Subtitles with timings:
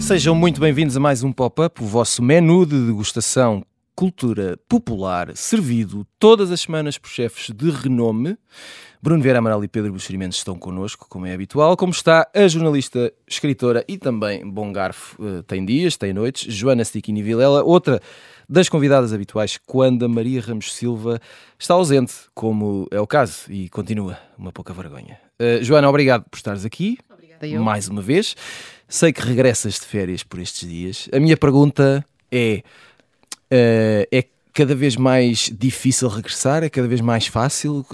[0.00, 3.64] Sejam muito bem-vindos a mais um Pop-Up, o vosso menu de degustação
[3.98, 8.38] cultura popular, servido todas as semanas por chefes de renome.
[9.02, 11.76] Bruno Vieira Amaral e Pedro Buxerimentos estão connosco, como é habitual.
[11.76, 16.84] Como está a jornalista, escritora e também bom garfo, uh, tem dias, tem noites, Joana
[16.84, 18.00] Stiquini Vilela, outra
[18.48, 21.20] das convidadas habituais quando a Maria Ramos Silva
[21.58, 25.18] está ausente, como é o caso, e continua uma pouca vergonha.
[25.40, 26.98] Uh, Joana, obrigado por estares aqui.
[27.12, 27.64] Obrigada.
[27.64, 28.36] Mais uma vez.
[28.86, 31.08] Sei que regressas de férias por estes dias.
[31.12, 32.62] A minha pergunta é:
[33.50, 36.64] é cada vez mais difícil regressar?
[36.64, 37.86] É cada vez mais fácil?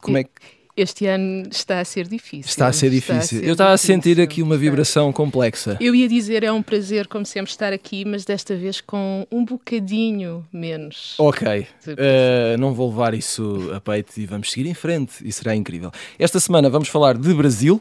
[0.00, 0.30] Como é que.
[0.76, 2.48] Este ano está a ser difícil.
[2.48, 3.16] Está a ser difícil.
[3.16, 3.94] A ser Eu estava difícil.
[3.94, 5.76] a sentir aqui uma vibração complexa.
[5.80, 9.44] Eu ia dizer, é um prazer, como sempre, estar aqui, mas desta vez com um
[9.44, 11.14] bocadinho menos.
[11.18, 11.68] Ok.
[11.86, 15.24] Uh, não vou levar isso a peito e vamos seguir em frente.
[15.24, 15.92] E será incrível.
[16.18, 17.80] Esta semana vamos falar de Brasil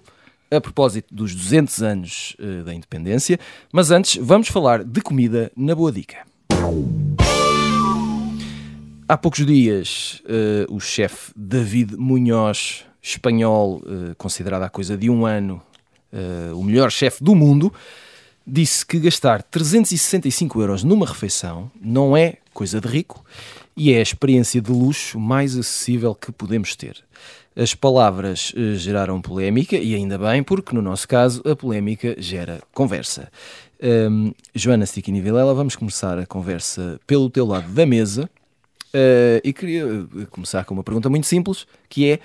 [0.52, 3.40] a propósito dos 200 anos uh, da independência,
[3.72, 6.18] mas antes vamos falar de comida na Boa Dica.
[9.08, 15.26] Há poucos dias, uh, o chefe David Munhoz, espanhol, uh, considerado há coisa de um
[15.26, 15.62] ano
[16.56, 17.74] o melhor chefe do mundo,
[18.46, 23.26] disse que gastar 365 euros numa refeição não é coisa de rico
[23.76, 27.04] e é a experiência de luxo mais acessível que podemos ter.
[27.56, 32.62] As palavras eh, geraram polémica e ainda bem, porque no nosso caso a polémica gera
[32.74, 33.31] conversa.
[33.84, 38.30] Um, Joana Stiquini Vilela, vamos começar a conversa pelo teu lado da mesa
[38.94, 42.20] uh, e queria eh, começar com uma pergunta muito simples, que é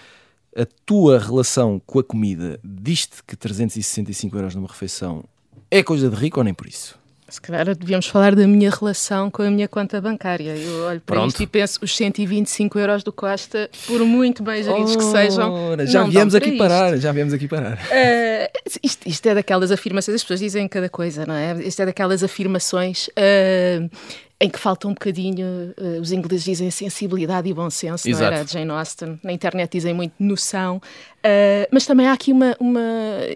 [0.56, 5.24] a tua relação com a comida, diste que 365 euros numa refeição
[5.68, 6.97] é coisa de rico ou nem por isso?
[7.28, 10.56] Se calhar devíamos falar da minha relação com a minha conta bancária.
[10.56, 11.30] Eu olho para Pronto.
[11.30, 16.04] isto e penso, os 125 euros do Costa, por muito bem geridos que sejam, já
[16.04, 17.02] viemos aqui para parar, isto.
[17.02, 17.74] já viemos aqui parar.
[17.74, 21.52] Uh, isto, isto é daquelas afirmações, as pessoas dizem cada coisa, não é?
[21.62, 23.90] Isto é daquelas afirmações uh,
[24.40, 28.30] em que falta um bocadinho, uh, os ingleses dizem sensibilidade e bom senso, Exato.
[28.30, 28.46] não era?
[28.46, 29.18] Jane Austen.
[29.22, 30.76] Na internet dizem muito noção.
[30.76, 32.80] Uh, mas também há aqui uma, uma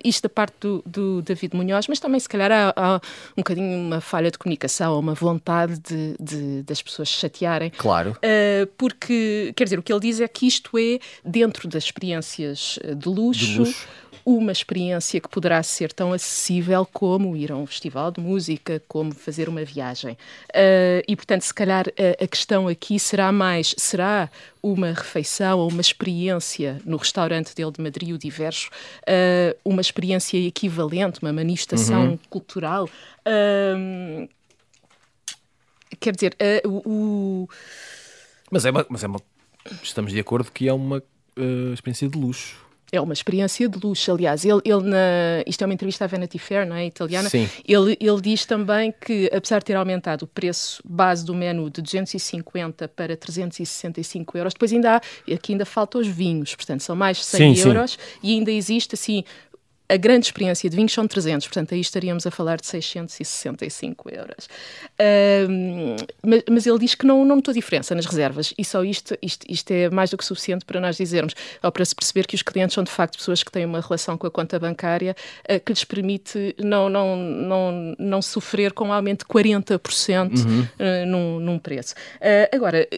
[0.04, 2.96] isto da parte do, do David Munhoz, mas também se calhar há, há
[3.32, 7.70] um bocadinho uma falha de comunicação, uma vontade de, de, das pessoas chatearem.
[7.76, 8.12] Claro.
[8.12, 12.78] Uh, porque, quer dizer, o que ele diz é que isto é, dentro das experiências
[12.96, 13.88] de luxo, De luxo.
[14.24, 19.12] Uma experiência que poderá ser tão acessível como ir a um festival de música, como
[19.14, 20.12] fazer uma viagem.
[20.50, 24.30] Uh, e, portanto, se calhar a, a questão aqui será mais: será
[24.62, 28.70] uma refeição ou uma experiência no restaurante dele de Madrid, o Diverso,
[29.02, 32.88] uh, uma experiência equivalente, uma manifestação cultural?
[33.26, 34.28] Uh,
[35.98, 37.48] quer dizer, o-.
[38.50, 39.20] Mas é uma, mas é uma.
[39.82, 41.02] Estamos de acordo que é uma
[41.72, 42.71] experiência de luxo.
[42.94, 44.44] É uma experiência de luxo, aliás.
[44.44, 46.84] Ele, ele na, isto é uma entrevista à Vanity Fair, não é?
[46.84, 47.30] Italiana.
[47.30, 47.48] Sim.
[47.66, 51.80] Ele, ele diz também que, apesar de ter aumentado o preço base do menu de
[51.80, 55.00] 250 para 365 euros, depois ainda há,
[55.32, 57.68] aqui ainda faltam os vinhos, portanto, são mais de 100 Sim, sim.
[57.68, 59.24] euros e ainda existe, assim,
[59.92, 64.48] a grande experiência de vinhos são 300, portanto, aí estaríamos a falar de 665 euros.
[64.98, 69.14] Ahm, mas, mas ele diz que não, não notou diferença nas reservas e só isto,
[69.20, 72.34] isto, isto é mais do que suficiente para nós dizermos, ou para se perceber que
[72.34, 75.14] os clientes são de facto pessoas que têm uma relação com a conta bancária
[75.46, 81.06] ah, que lhes permite não, não, não, não sofrer com um aumento de 40% ah,
[81.06, 81.94] num, num preço.
[82.18, 82.88] Ah, agora,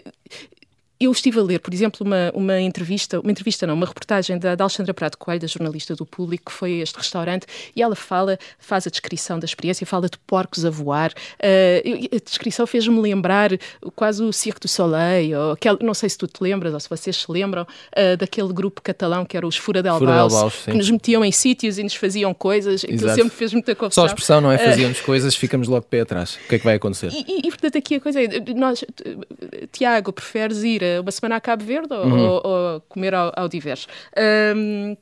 [1.04, 4.54] eu estive a ler, por exemplo, uma, uma entrevista, uma entrevista não, uma reportagem da,
[4.54, 7.94] da Alexandra Prado Coelho, da jornalista do Público, que foi a este restaurante, e ela
[7.94, 11.12] fala, faz a descrição da experiência, fala de porcos a voar.
[11.12, 13.50] Uh, a descrição fez-me lembrar
[13.94, 16.88] quase o Cirque du Soleil, ou aquele, não sei se tu te lembras, ou se
[16.88, 20.70] vocês se lembram, uh, daquele grupo catalão que era os Furadelbaus, Furadelbaus, sim.
[20.72, 23.14] que nos metiam em sítios e nos faziam coisas, aquilo Exato.
[23.14, 24.04] sempre fez muita Só confusão.
[24.04, 24.58] a expressão, não é?
[24.58, 26.34] Fazíamos coisas, ficamos logo pé atrás.
[26.44, 27.10] O que é que vai acontecer?
[27.12, 28.84] E, e, e, portanto, aqui a coisa é: nós,
[29.72, 33.48] Tiago, preferes ir a uma semana a Cabo Verde ou, ou- ou comer ao, ao
[33.48, 33.86] diverso?
[34.16, 34.96] Ahm,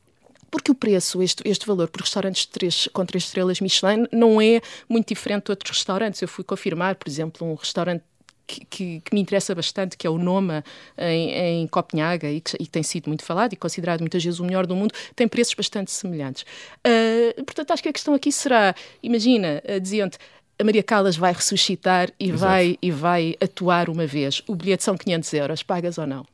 [0.50, 4.40] porque o preço, este, este valor por restaurantes de três, com três estrelas Michelin, não
[4.40, 6.20] é muito diferente de outros restaurantes.
[6.20, 8.02] Eu fui confirmar, por exemplo, um restaurante
[8.46, 10.62] que, que- que me interessa bastante, que é o Noma,
[10.98, 11.30] em,
[11.62, 14.66] em Copenhaga, e que, e tem sido muito falado e considerado muitas vezes o melhor
[14.66, 16.44] do mundo, tem preços bastante semelhantes.
[16.84, 20.18] Ah, portanto, acho que a questão aqui será: imagina, ah, diziam-te.
[20.58, 24.42] A Maria Callas vai ressuscitar e vai, e vai atuar uma vez.
[24.46, 25.62] O bilhete são 500 euros.
[25.62, 26.24] Pagas ou não?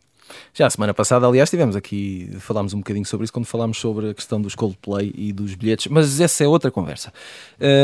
[0.53, 4.11] Já a semana passada, aliás, tivemos aqui, falámos um bocadinho sobre isso quando falámos sobre
[4.11, 7.13] a questão dos Coldplay e dos bilhetes, mas essa é outra conversa.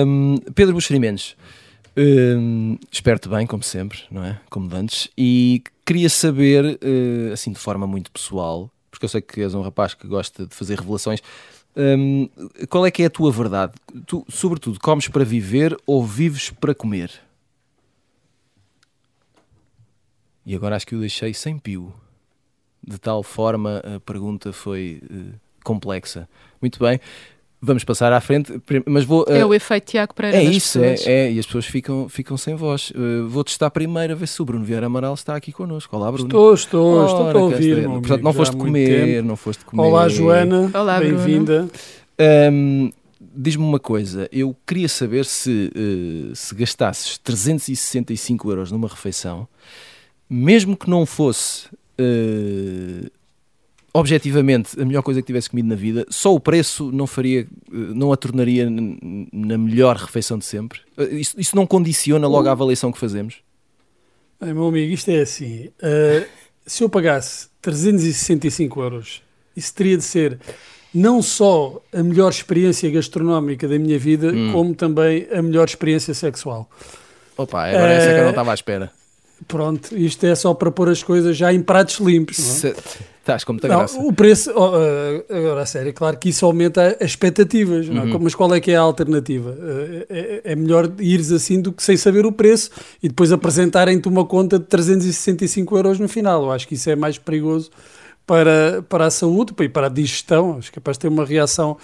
[0.06, 1.36] Um, Pedro Buxeri Mendes,
[1.96, 4.40] um, espero-te bem, como sempre, não é?
[4.50, 9.40] Como antes, e queria saber, uh, assim de forma muito pessoal, porque eu sei que
[9.40, 11.20] és um rapaz que gosta de fazer revelações,
[11.76, 12.28] um,
[12.68, 13.72] qual é que é a tua verdade?
[14.06, 17.10] Tu, sobretudo, comes para viver ou vives para comer?
[20.46, 21.92] E agora acho que o deixei sem pio.
[22.86, 25.32] De tal forma a pergunta foi uh,
[25.64, 26.28] complexa.
[26.60, 27.00] Muito bem,
[27.64, 28.52] vamos passar à frente,
[28.86, 29.22] mas vou...
[29.22, 32.36] Uh, é o efeito Tiago Pereira É isso, é, é, e as pessoas ficam, ficam
[32.36, 32.90] sem voz.
[32.90, 35.96] Uh, vou testar primeiro a ver se o Bruno Vieira Amaral está aqui connosco.
[35.96, 36.26] Olá, Bruno.
[36.26, 37.84] Estou, estou, Ora, estou a ouvir.
[37.84, 39.82] Portanto, não foste comer, não foste comer.
[39.82, 40.70] Olá, Joana.
[40.74, 41.68] Olá, Bem-vinda.
[42.52, 42.90] Um,
[43.36, 49.48] Diz-me uma coisa, eu queria saber se, uh, se gastasses 365 euros numa refeição,
[50.30, 51.66] mesmo que não fosse
[51.98, 53.10] uh,
[53.94, 57.94] objetivamente a melhor coisa que tivesse comido na vida, só o preço não faria, uh,
[57.94, 60.80] não a tornaria na melhor refeição de sempre?
[61.12, 63.36] Isso, isso, não condiciona logo a avaliação que fazemos?
[64.40, 65.70] meu amigo, isto é assim.
[66.66, 69.22] se eu pagasse 365 euros,
[69.56, 70.38] isso teria de ser
[70.94, 74.52] não só a melhor experiência gastronómica da minha vida, hum.
[74.52, 76.70] como também a melhor experiência sexual.
[77.36, 77.96] Opa, agora é...
[77.96, 78.92] essa que eu não estava à espera.
[79.48, 82.62] Pronto, isto é só para pôr as coisas já em pratos limpos.
[82.62, 82.74] Não é?
[83.24, 83.98] Estás com muita não, graça.
[83.98, 84.72] O preço, oh,
[85.34, 87.90] agora a sério, claro que isso aumenta as expectativas, é?
[87.90, 88.18] uhum.
[88.20, 89.56] mas qual é que é a alternativa?
[90.10, 92.70] É, é, melhor ires assim do que sem saber o preço
[93.02, 96.42] e depois apresentarem-te uma conta de 365 euros no final.
[96.42, 97.70] Eu acho que isso é mais perigoso
[98.26, 100.58] para, para a saúde e para a digestão.
[100.58, 101.78] Acho que é capaz de ter uma reação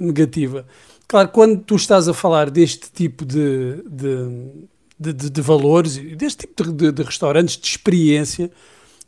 [0.00, 0.64] negativa.
[1.06, 4.66] Claro, quando tu estás a falar deste tipo de, de
[4.98, 8.50] de, de, de valores, deste tipo de, de, restaurantes, de experiência,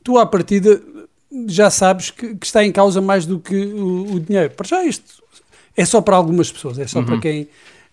[0.04, 0.82] tu à partida
[1.46, 4.54] já sabes que, que está em causa mais do que o, o, dinheiro.
[4.54, 5.22] Para já isto
[5.76, 7.06] é só para algumas pessoas, é só uhum.
[7.06, 7.48] para quem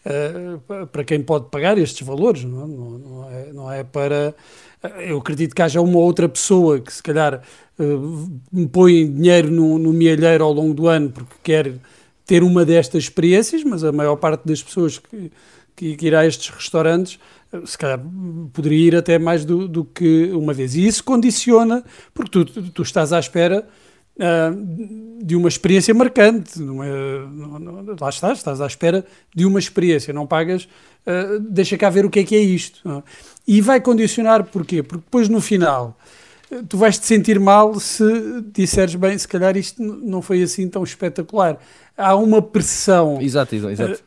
[0.06, 2.68] uh, para quem pode pagar estes valores, não, é?
[2.68, 4.34] não, não, é, não é para
[5.00, 7.42] eu acredito que haja uma outra pessoa que se calhar
[7.80, 11.74] uh, põe dinheiro no, no mielheiro ao longo do ano porque quer
[12.26, 15.32] ter uma destas experiências, mas a maior parte das pessoas que,
[15.76, 17.20] que, que irá a estes restaurantes
[17.66, 18.00] se calhar
[18.52, 20.76] poderia ir até mais do, do que uma vez.
[20.76, 21.84] E isso condiciona,
[22.14, 23.66] porque tu, tu estás à espera
[24.18, 26.60] uh, de uma experiência marcante.
[26.60, 26.90] Não é,
[27.32, 31.90] não, não, lá estás, estás à espera de uma experiência, não pagas, uh, deixa cá
[31.90, 32.90] ver o que é que é isto.
[32.90, 33.04] É?
[33.48, 34.82] E vai condicionar porquê?
[34.84, 35.98] Porque depois no final
[36.70, 38.06] tu vais te sentir mal se
[38.54, 41.58] disseres bem, se calhar isto não foi assim tão espetacular.
[41.98, 43.20] Há uma pressão.
[43.22, 44.04] Exato, exato.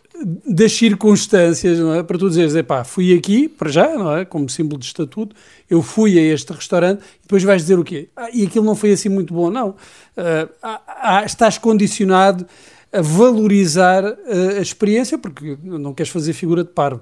[0.47, 2.03] Das circunstâncias, não é?
[2.03, 4.25] Para tu dizeres, epá, fui aqui, para já, não é?
[4.25, 5.37] Como símbolo de estatuto,
[5.70, 8.09] eu fui a este restaurante, e depois vais dizer o quê?
[8.17, 9.70] Ah, e aquilo não foi assim muito bom, não.
[9.70, 12.47] Uh, ah, estás condicionado
[12.93, 17.00] a valorizar uh, a experiência, porque não queres fazer figura de parvo.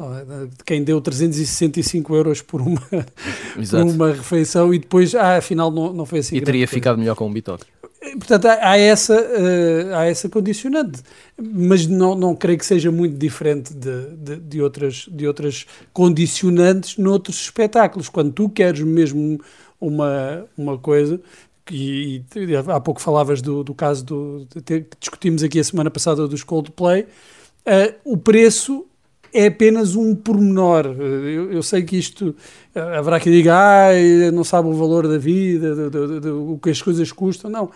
[0.00, 0.46] É?
[0.46, 2.80] De quem deu 365 euros por uma,
[3.70, 6.36] por uma refeição e depois, ah, afinal não, não foi assim.
[6.36, 7.66] E teria ficado melhor com um bitoque.
[8.12, 11.02] Portanto, há essa, uh, há essa condicionante,
[11.38, 16.98] mas não, não creio que seja muito diferente de, de, de, outras, de outras condicionantes
[16.98, 18.08] noutros espetáculos.
[18.08, 19.40] Quando tu queres mesmo
[19.80, 21.20] uma, uma coisa,
[21.70, 26.28] e, e há pouco falavas do, do caso do, que discutimos aqui a semana passada
[26.28, 28.86] dos Coldplay, uh, o preço
[29.34, 30.86] é apenas um pormenor.
[30.86, 32.36] Eu, eu sei que isto
[32.72, 33.90] eh, haverá quem diga, ah,
[34.32, 35.74] não sabe o valor da vida,
[36.32, 37.50] o que as coisas custam.
[37.50, 37.64] Não.
[37.64, 37.70] Uh,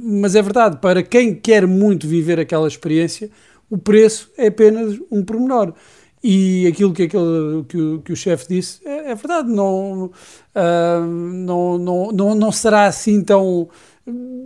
[0.00, 3.28] mas é verdade, para quem quer muito viver aquela experiência,
[3.68, 5.74] o preço é apenas um pormenor.
[6.22, 11.04] E aquilo que, aquele, que, o, que o chefe disse é, é verdade, não, uh,
[11.04, 13.68] não, não, não, não será assim tão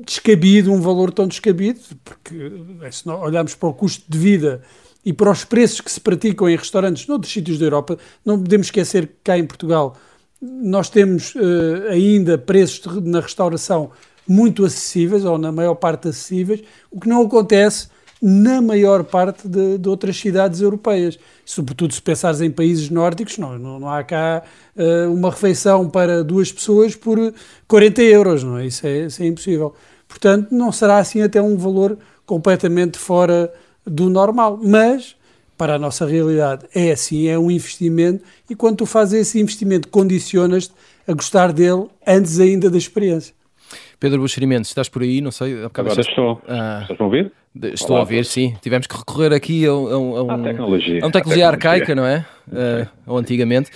[0.06, 2.50] descabido, um valor tão descabido, porque
[2.90, 4.62] se olharmos para o custo de vida
[5.04, 8.66] e para os preços que se praticam em restaurantes noutros sítios da Europa, não podemos
[8.66, 9.96] esquecer que cá em Portugal
[10.40, 13.90] nós temos uh, ainda preços de, na restauração
[14.26, 17.88] muito acessíveis, ou na maior parte acessíveis, o que não acontece
[18.20, 21.18] na maior parte de, de outras cidades europeias.
[21.44, 24.42] Sobretudo se pensares em países nórdicos, não, não, não há cá
[24.76, 27.32] uh, uma refeição para duas pessoas por
[27.66, 28.66] 40 euros, não é?
[28.66, 29.06] Isso, é?
[29.06, 29.74] isso é impossível.
[30.06, 33.52] Portanto, não será assim até um valor completamente fora
[33.88, 34.58] do normal.
[34.62, 35.16] Mas,
[35.56, 39.88] para a nossa realidade, é assim, é um investimento e quando tu fazes esse investimento,
[39.88, 40.72] condicionas-te
[41.06, 43.34] a gostar dele antes ainda da experiência.
[43.98, 45.20] Pedro Buxerimentos, estás por aí?
[45.20, 45.64] Não sei.
[45.64, 46.40] Agora estou.
[46.46, 47.32] Ah, Estás a ouvir?
[47.60, 48.54] Estou Olá, a ouvir, sim.
[48.62, 51.00] Tivemos que recorrer aqui a, a, a, um, a tecnologia.
[51.02, 52.24] a uma tecnologia arcaica, não é?
[52.46, 53.70] Uh, ou antigamente.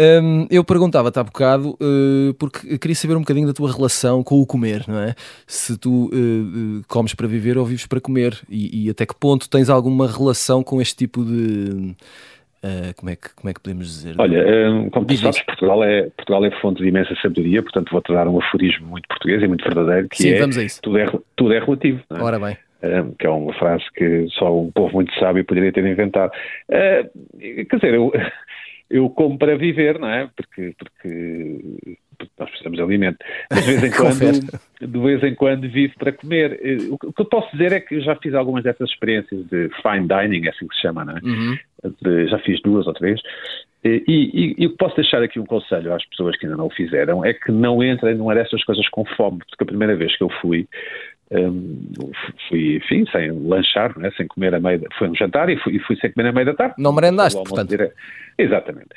[0.00, 4.40] Um, eu perguntava-te há bocado, uh, porque queria saber um bocadinho da tua relação com
[4.40, 5.14] o comer, não é?
[5.46, 9.50] Se tu uh, comes para viver ou vives para comer e, e, até que ponto
[9.50, 11.94] tens alguma relação com este tipo de.
[12.64, 14.14] Uh, como, é que, como é que podemos dizer?
[14.18, 14.42] Olha,
[14.90, 18.38] como tu sabes, Portugal é, Portugal é fonte de imensa sabedoria, portanto vou-te dar um
[18.38, 20.80] aforismo muito português e muito verdadeiro, que Sim, é, vamos a isso.
[20.80, 22.00] Tudo, é tudo é relativo.
[22.10, 22.22] É?
[22.22, 22.56] Ora bem.
[22.82, 26.32] Um, que é uma frase que só um povo muito sábio poderia ter inventado.
[26.70, 28.10] Uh, quer dizer, eu,
[28.90, 30.28] eu como para viver, não é?
[30.36, 33.18] Porque, porque, porque nós precisamos de alimento.
[33.50, 36.60] Mas de vez em quando, de vez em quando vivo para comer.
[36.62, 40.08] Eh, o que eu posso dizer é que já fiz algumas dessas experiências de fine
[40.08, 41.20] dining, é assim que se chama, não é?
[41.22, 41.58] Uhum.
[42.02, 43.20] De, já fiz duas ou três.
[43.82, 47.24] E, e, e, posso deixar aqui um conselho às pessoas que ainda não o fizeram,
[47.24, 50.28] é que não entrem numa dessas coisas com fome, porque a primeira vez que eu
[50.42, 50.68] fui,
[51.32, 52.10] um,
[52.48, 55.78] fui, enfim, sem lanchar, né, sem comer a meio, foi um jantar e fui, e
[55.78, 56.74] fui sem comer a meio da tarde.
[56.78, 57.68] Não merendaste, portanto.
[57.68, 57.92] Dire...
[58.36, 58.88] Exatamente.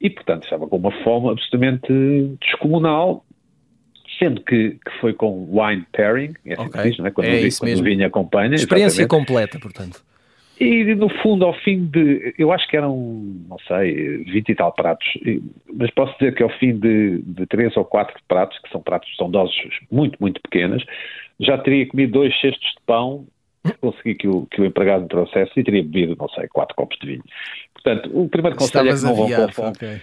[0.00, 1.92] E, portanto, estava com uma fome absolutamente
[2.40, 3.24] descomunal,
[4.18, 6.82] sendo que, que foi com wine pairing, é assim okay.
[6.82, 7.10] que diz, não é?
[7.10, 8.54] Quando, é o, quando o vinho acompanha.
[8.54, 9.26] Experiência exatamente.
[9.26, 10.02] completa, portanto.
[10.60, 12.96] E no fundo, ao fim de, eu acho que eram,
[13.48, 15.08] não sei, 20 e tal pratos,
[15.72, 19.08] mas posso dizer que ao fim de, de três ou quatro pratos, que são pratos,
[19.16, 19.56] são doses
[19.90, 20.84] muito, muito pequenas,
[21.42, 23.26] já teria comido dois cestos de pão,
[23.80, 26.98] consegui que o, que o empregado me trouxesse e teria bebido, não sei, quatro copos
[26.98, 27.24] de vinho.
[27.74, 29.70] Portanto, o primeiro conselho é que não vão com fome.
[29.70, 30.00] Okay.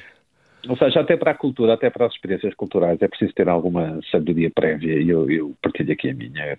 [0.68, 4.00] Ou seja, até para a cultura, até para as experiências culturais, é preciso ter alguma
[4.12, 6.58] sabedoria prévia e eu, eu partilho aqui a minha.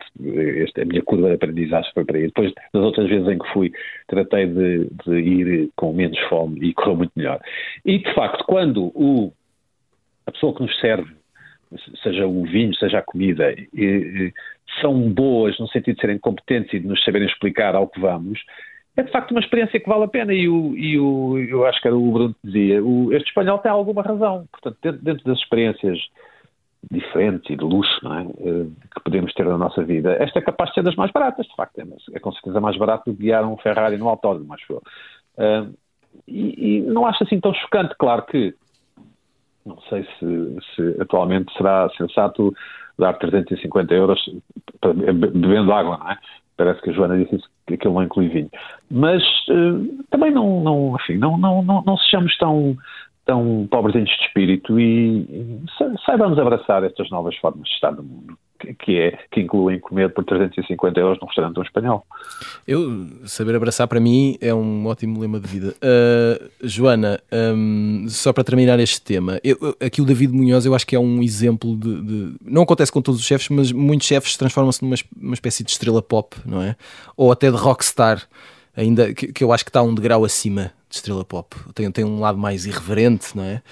[0.64, 2.26] Esta, a minha curva de aprendizagem foi para aí.
[2.26, 3.70] Depois, das outras vezes em que fui,
[4.08, 7.40] tratei de, de ir com menos fome e correu muito melhor.
[7.84, 9.32] E, de facto, quando o,
[10.26, 11.12] a pessoa que nos serve,
[12.02, 13.54] seja o vinho, seja a comida,
[14.80, 18.40] são boas no sentido de serem competentes e de nos saberem explicar ao que vamos,
[18.96, 21.80] é de facto uma experiência que vale a pena e, o, e o, eu acho
[21.80, 24.46] que era o Bruno que dizia, o, este espanhol tem alguma razão.
[24.50, 25.98] Portanto, dentro, dentro, das experiências
[26.90, 28.22] diferentes e de luxo é?
[28.22, 31.46] Eh, que podemos ter na nossa vida, esta é capaz de ser das mais baratas,
[31.46, 31.78] de facto.
[31.78, 31.84] É,
[32.16, 34.82] é com certeza mais barato do que guiar um Ferrari no autódromo, acho eu.
[35.38, 35.74] Uh,
[36.26, 38.54] e, e, não acho assim tão chocante, claro que
[39.64, 42.54] não sei se, se atualmente será sensato
[42.98, 44.20] dar 350 euros
[44.82, 46.18] bebendo água, não é?
[46.56, 48.50] Parece que a Joana disse que aquilo não inclui vinho.
[48.90, 52.76] Mas uh, também não, não, enfim, não, não, não, não sejamos tão,
[53.24, 55.62] tão pobrezinhos de espírito e, e
[56.04, 58.36] saibamos abraçar estas novas formas de estar no mundo
[58.78, 62.06] que, é, que incluem comer por 350 euros num restaurante um espanhol.
[62.66, 65.74] Eu, saber abraçar para mim é um ótimo lema de vida.
[65.76, 70.86] Uh, Joana, um, só para terminar este tema, eu, aqui o David Munhoz eu acho
[70.86, 74.36] que é um exemplo de, de não acontece com todos os chefes, mas muitos chefes
[74.36, 76.76] transformam-se numa uma espécie de estrela pop, não é?
[77.16, 78.22] Ou até de rockstar,
[78.76, 81.56] ainda que, que eu acho que está um degrau acima de estrela pop.
[81.74, 83.62] Tem, tem um lado mais irreverente, não é?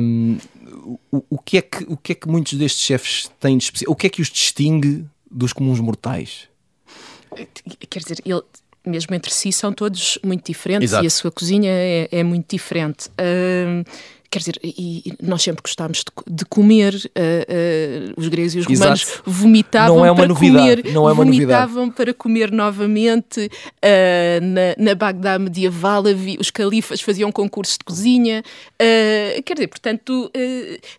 [0.00, 0.38] Um,
[1.10, 3.92] o, o, que é que, o que é que muitos destes chefes têm de especial?
[3.92, 6.48] O que é que os distingue dos comuns mortais?
[7.90, 8.42] Quer dizer, ele,
[8.86, 11.04] mesmo entre si são todos muito diferentes Exato.
[11.04, 13.08] e a sua cozinha é, é muito diferente.
[13.08, 13.84] Uh,
[14.34, 18.66] quer dizer, e, nós sempre gostámos de, de comer, uh, uh, os gregos e os
[18.66, 19.22] romanos Exato.
[19.24, 20.82] vomitavam não é uma para novidade.
[20.82, 21.96] comer, não é uma vomitavam novidade.
[21.96, 28.42] para comer novamente, uh, na, na Bagdá medieval havia, os califas faziam concursos de cozinha,
[29.44, 30.30] quer dizer, portanto,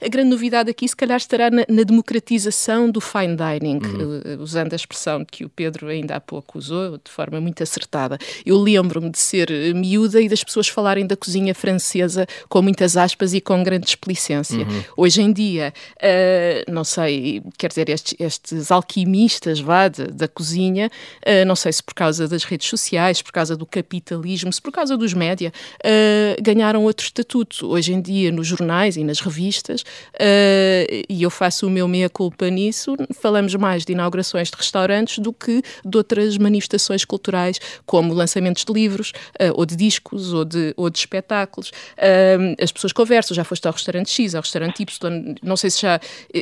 [0.01, 4.42] a grande novidade aqui se calhar estará na, na democratização do fine dining, uhum.
[4.42, 8.18] usando a expressão que o Pedro ainda há pouco usou, de forma muito acertada.
[8.46, 13.25] Eu lembro-me de ser miúda e das pessoas falarem da cozinha francesa com muitas aspas
[13.25, 14.60] aspas, e com grande explicência.
[14.60, 14.84] Uhum.
[14.96, 20.89] Hoje em dia, uh, não sei, quer dizer, estes, estes alquimistas vá, de, da cozinha,
[21.25, 24.72] uh, não sei se por causa das redes sociais, por causa do capitalismo, se por
[24.72, 27.67] causa dos média, uh, ganharam outro estatuto.
[27.67, 29.84] Hoje em dia, nos jornais e nas revistas,
[31.10, 35.62] e eu faço o meu meia-culpa nisso, falamos mais de inaugurações de restaurantes do que
[35.84, 39.13] de outras manifestações culturais, como lançamentos de livros,
[39.55, 41.72] ou de discos, ou de, ou de espetáculos.
[42.62, 46.00] as pessoas conversam já foste ao restaurante X, ao restaurante Y, não sei se já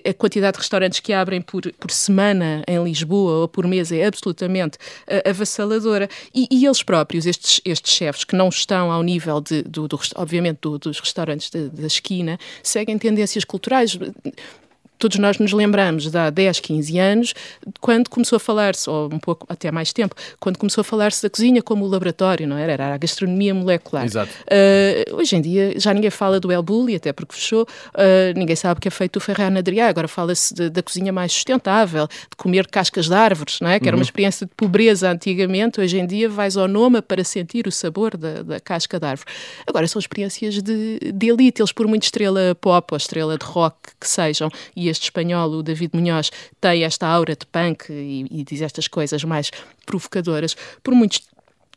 [0.08, 4.06] a quantidade de restaurantes que abrem por, por semana em Lisboa ou por mês é
[4.06, 6.10] absolutamente uh, avassaladora.
[6.34, 10.00] E, e, eles próprios, estes, estes chefes que não estão ao nível, de, do, do
[10.15, 13.98] obviamente, do, dos restaurantes da esquina, seguem tendências culturais
[15.04, 17.34] todos nós nos lembramos de há 10, 15 anos,
[17.82, 21.30] quando começou a falar-se, ou um pouco até mais tempo, quando começou a falar-se da
[21.30, 22.72] cozinha como o laboratório, não era?
[22.72, 24.06] Era a gastronomia molecular.
[24.06, 24.32] Exato.
[24.44, 28.56] Uh, hoje em dia já ninguém fala do El Bulli, até porque fechou, uh, ninguém
[28.56, 32.38] sabe o que é feito o Ferran Adrià, agora fala-se da cozinha mais sustentável, de
[32.38, 33.82] comer cascas de árvores, não é?
[33.82, 34.04] que era uma uhum.
[34.04, 38.42] experiência de pobreza antigamente, hoje em dia vais ao Noma para sentir o sabor da,
[38.42, 39.30] da casca de árvore.
[39.68, 43.76] Agora são experiências de, de elite, eles por muito estrela pop ou estrela de rock
[44.00, 46.32] que sejam, e este espanhol, o David Munhoz,
[46.62, 49.52] tem esta aura de punk e, e diz estas coisas mais
[49.86, 51.20] provocadoras, por muito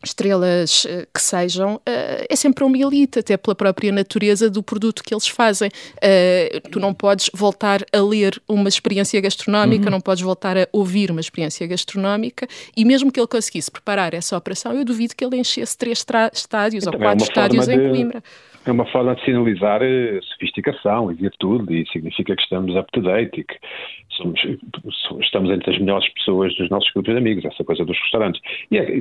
[0.05, 1.81] estrelas uh, que sejam, uh,
[2.29, 5.69] é sempre uma elite, até pela própria natureza do produto que eles fazem.
[5.97, 9.91] Uh, tu não podes voltar a ler uma experiência gastronómica, uhum.
[9.91, 12.47] não podes voltar a ouvir uma experiência gastronómica,
[12.77, 16.87] e mesmo que ele conseguisse preparar essa operação, eu duvido que ele enchesse três estádios
[16.87, 18.23] ou é quatro é estádios em Coimbra.
[18.67, 19.81] É uma forma de sinalizar
[20.33, 23.57] sofisticação e virtude, e significa que estamos up-to-date e que
[24.11, 24.41] somos,
[25.21, 28.43] estamos entre as melhores pessoas dos nossos grupos de amigos, essa coisa dos restaurantes.
[28.71, 29.01] E é,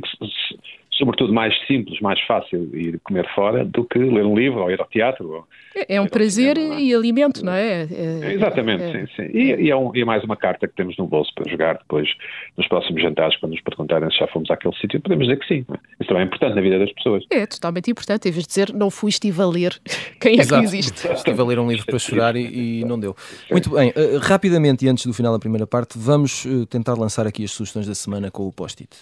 [0.97, 4.79] sobretudo mais simples, mais fácil ir comer fora do que ler um livro ou ir
[4.79, 5.29] ao teatro.
[5.29, 6.81] Ou é, é um prazer cinema, é?
[6.81, 7.83] e alimento, não é?
[7.83, 8.91] é Exatamente, é.
[8.91, 9.29] sim, sim.
[9.33, 12.07] E, e, é um, é mais uma carta que temos no bolso para jogar depois
[12.57, 15.65] nos próximos jantares, quando nos perguntarem se já fomos àquele sítio, podemos dizer que sim.
[15.99, 17.23] Isso também é importante na vida das pessoas.
[17.29, 19.79] É totalmente importante, em vez de dizer não fui, estive a ler
[20.19, 21.07] quem é que existe.
[21.11, 23.15] Estive a ler um livro para chorar e, e não deu.
[23.51, 27.27] Muito bem, uh, rapidamente e antes do final da primeira parte, vamos uh, tentar lançar
[27.27, 28.95] aqui as sugestões da semana com o post-it.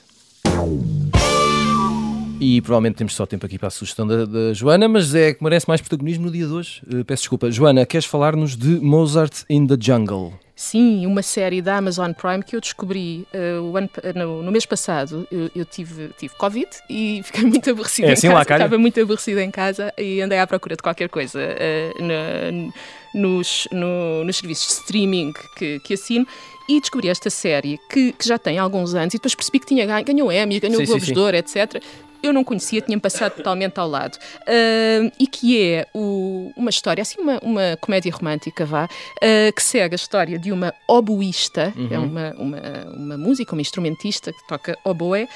[2.39, 5.43] E provavelmente temos só tempo aqui para a sugestão da, da Joana, mas é que
[5.43, 6.81] merece mais protagonismo no dia de hoje.
[6.87, 7.49] Uh, peço desculpa.
[7.51, 10.33] Joana, queres falar-nos de Mozart in the Jungle?
[10.55, 15.27] Sim, uma série da Amazon Prime que eu descobri uh, ano, no, no, mês passado.
[15.31, 18.35] Eu, eu, tive, tive Covid e fiquei muito aborrecida é em assim casa.
[18.37, 22.73] Lá, Estava muito aborrecida em casa e andei à procura de qualquer coisa uh,
[23.13, 26.27] nos, no, nos serviços de streaming que, que assino
[26.69, 29.85] e descobri esta série que, que, já tem alguns anos e depois percebi que tinha
[29.85, 31.83] ganho, ganhou Emmy, ganhou sim, Globos de Ouro, etc
[32.23, 34.17] eu não conhecia, tinha passado totalmente ao lado.
[34.41, 39.61] Uh, e que é o, uma história, assim, uma, uma comédia romântica, vá, uh, que
[39.61, 41.87] segue a história de uma oboísta, uhum.
[41.91, 42.59] é uma, uma,
[42.95, 45.27] uma música, uma instrumentista que toca oboé,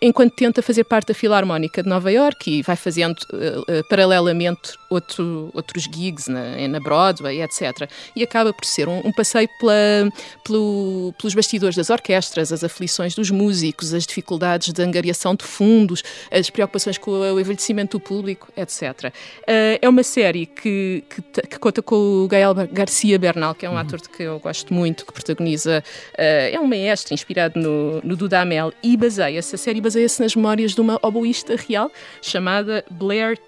[0.00, 5.50] enquanto tenta fazer parte da Filarmónica de Nova York e vai fazendo uh, paralelamente outro,
[5.52, 7.88] outros gigs na, na Broadway, etc.
[8.14, 10.12] E acaba por ser um, um passeio pela,
[10.44, 16.02] pelo, pelos bastidores das orquestras, as aflições dos músicos, as dificuldades de angariação de fundos,
[16.30, 19.12] as preocupações com o envelhecimento do público, etc.
[19.42, 23.70] Uh, é uma série que, que, que, conta com o Gael Garcia Bernal, que é
[23.70, 23.78] um uhum.
[23.78, 25.82] ator de que eu gosto muito, que protagoniza,
[26.16, 30.80] é um maestro inspirado no, no Dudamel e baseia-se, a série baseia-se nas memórias de
[30.80, 31.90] uma oboísta real
[32.22, 33.38] chamada Blair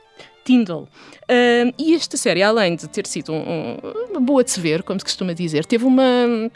[0.44, 0.88] Tyndall.
[1.22, 3.76] Uh, e esta série, além de ter sido um,
[4.16, 6.50] um, boa de se ver, como se costuma dizer, teve uma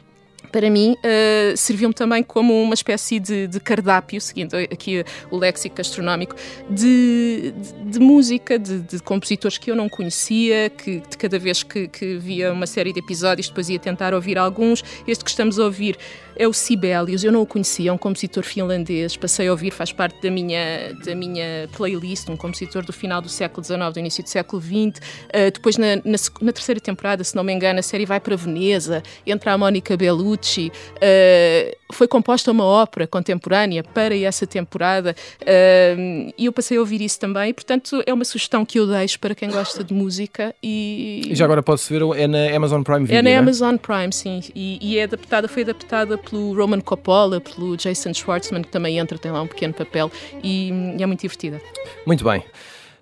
[0.55, 5.75] para mim, uh, serviu-me também como uma espécie de, de, cardápio, seguindo aqui o léxico
[5.75, 6.37] gastronómico,
[6.71, 11.89] de, de, de música, de, compositores que eu não conhecia, que de cada vez que,
[11.89, 14.85] que via uma série de episódios, depois ia tentar ouvir alguns.
[15.09, 15.99] Este que estamos a ouvir
[16.37, 19.93] é o Sibelius, eu não o conhecia, é um compositor finlandês, passei a ouvir, faz
[19.93, 24.23] parte da minha, da minha playlist, um compositor do final do século XIX, do início
[24.23, 24.71] do século XX.
[24.71, 28.37] Uh, depois, na, na, na, terceira temporada, se não me engano, a série vai para
[28.37, 30.44] Veneza, entra a Mónica Bellucci.
[30.47, 37.01] Uh, foi composta uma ópera contemporânea para essa temporada uh, e eu passei a ouvir
[37.01, 37.53] isso também.
[37.53, 40.55] Portanto, é uma sugestão que eu deixo para quem gosta de música.
[40.63, 43.37] E, e já agora pode-se ver, é na Amazon Prime Video, É na é?
[43.37, 44.43] Amazon Prime, sim.
[44.55, 49.19] E, e é adaptada, foi adaptada pelo Roman Coppola, pelo Jason Schwartzman, que também entra,
[49.19, 50.11] tem lá um pequeno papel
[50.43, 51.61] e, e é muito divertida.
[52.07, 52.43] Muito bem.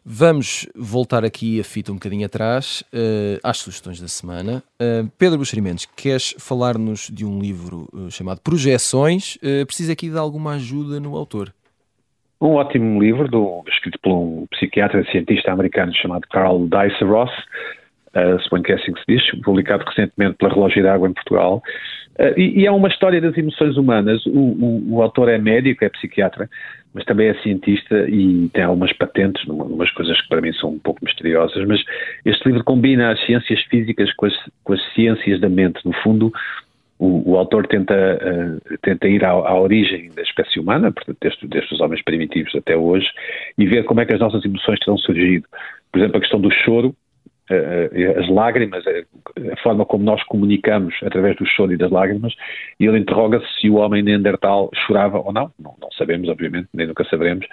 [0.04, 4.62] Vamos voltar aqui a fita um bocadinho atrás, uh, às sugestões da semana.
[4.80, 9.38] Uh, Pedro Buxerimentos, queres falar-nos de um livro uh, chamado Projeções?
[9.66, 11.52] precisa aqui de alguma ajuda no autor?
[12.42, 17.30] Um ótimo livro, do, escrito por um psiquiatra e cientista americano chamado Carl Dice Ross,
[18.16, 21.62] uh, suponho que é assim que se diz, publicado recentemente pela Relógio d'Água em Portugal.
[22.18, 24.26] Uh, e, e, é uma história das emoções humanas.
[24.26, 26.50] O, o, o, autor é médico, é psiquiatra,
[26.94, 30.78] mas também é cientista e tem algumas patentes, umas coisas que para mim são um
[30.78, 31.66] pouco misteriosas.
[31.66, 31.82] Mas
[32.24, 35.80] este livro combina as ciências físicas com as, com as ciências da mente.
[35.84, 36.32] No fundo,
[36.98, 41.74] o, o autor tenta, uh, tenta ir à, à, origem da espécie humana, portanto, desde,
[41.74, 43.08] os homens primitivos até hoje,
[43.56, 45.46] e ver como é que as nossas emoções terão surgido.
[45.90, 46.94] Por exemplo, a questão do choro
[48.18, 52.34] as lágrimas, a forma como nós comunicamos através do choro e das lágrimas,
[52.78, 55.50] e ele interroga-se se o homem neandertal chorava ou não.
[55.58, 55.74] não.
[55.80, 57.46] Não, sabemos, obviamente, nem nunca saberemos.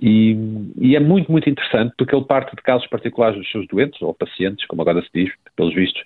[0.00, 0.36] E,
[0.78, 4.12] e, é muito, muito interessante porque ele parte de casos particulares dos seus doentes ou
[4.12, 6.02] pacientes, como agora se diz, pelos vistos,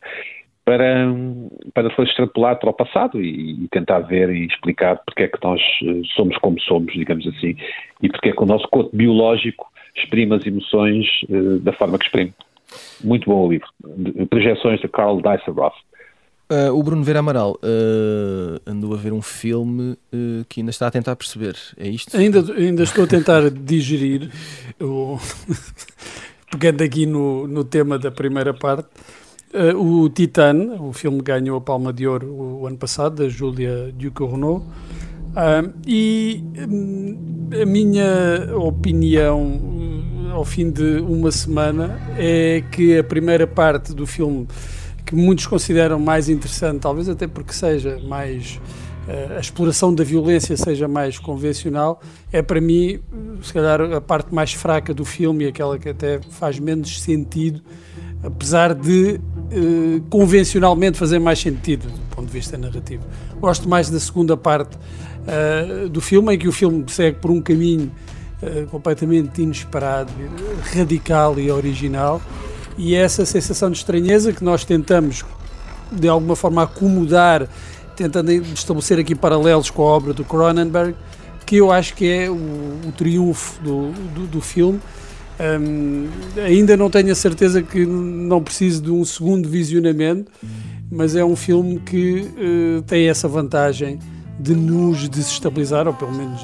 [0.65, 1.09] para,
[1.75, 5.39] para depois extrapolar para o passado e, e, tentar ver e explicar porque é que
[5.43, 7.57] nós eh, somos como somos, digamos assim,
[8.01, 9.67] e porque é que o nosso corpo biológico
[9.97, 12.33] exprime as emoções uh, da forma que exprime.
[13.03, 13.69] Muito bom o livro.
[14.29, 15.73] Projeções de Carl Dijsselbloem.
[16.51, 20.89] Uh, o Bruno Vera Amaral uh, andou a ver um filme uh, que ainda está
[20.89, 21.55] a tentar perceber.
[21.77, 22.17] É isto?
[22.17, 24.29] Ainda, ainda estou a tentar digerir,
[24.81, 25.17] o...
[26.51, 28.89] pegando aqui no, no tema da primeira parte.
[29.77, 33.93] o Titan, o filme ganhou a Palma de Ouro o, o ano passado, da Júlia
[33.93, 34.67] Ducournau.
[35.87, 40.00] e um, a minha opinião
[40.31, 44.47] ao fim de uma semana é que a primeira parte do filme
[45.05, 48.61] que muitos consideram mais interessante, talvez até porque seja mais
[49.09, 52.01] uh, a exploração da violência seja mais convencional,
[52.33, 53.01] é para mim,
[53.43, 57.61] se calhar, a parte mais fraca do filme e aquela que até faz menos sentido,
[58.23, 63.03] apesar de uh, convencionalmente fazer mais sentido do ponto de vista narrativo.
[63.41, 67.41] Gosto mais da segunda parte uh, do filme, em que o filme segue por um
[67.41, 67.91] caminho
[68.71, 70.13] completamente inesperado,
[70.75, 72.21] radical e original
[72.77, 75.25] e essa sensação de estranheza que nós tentamos
[75.93, 77.47] de alguma forma acomodar,
[77.95, 80.95] tentando estabelecer aqui paralelos com a obra do Cronenberg,
[81.45, 84.81] que eu acho que é o, o triunfo do, do, do filme.
[85.39, 86.09] Um,
[86.43, 90.31] ainda não tenho a certeza que não preciso de um segundo visionamento,
[90.91, 93.99] mas é um filme que uh, tem essa vantagem
[94.41, 96.43] de nos desestabilizar, ou pelo menos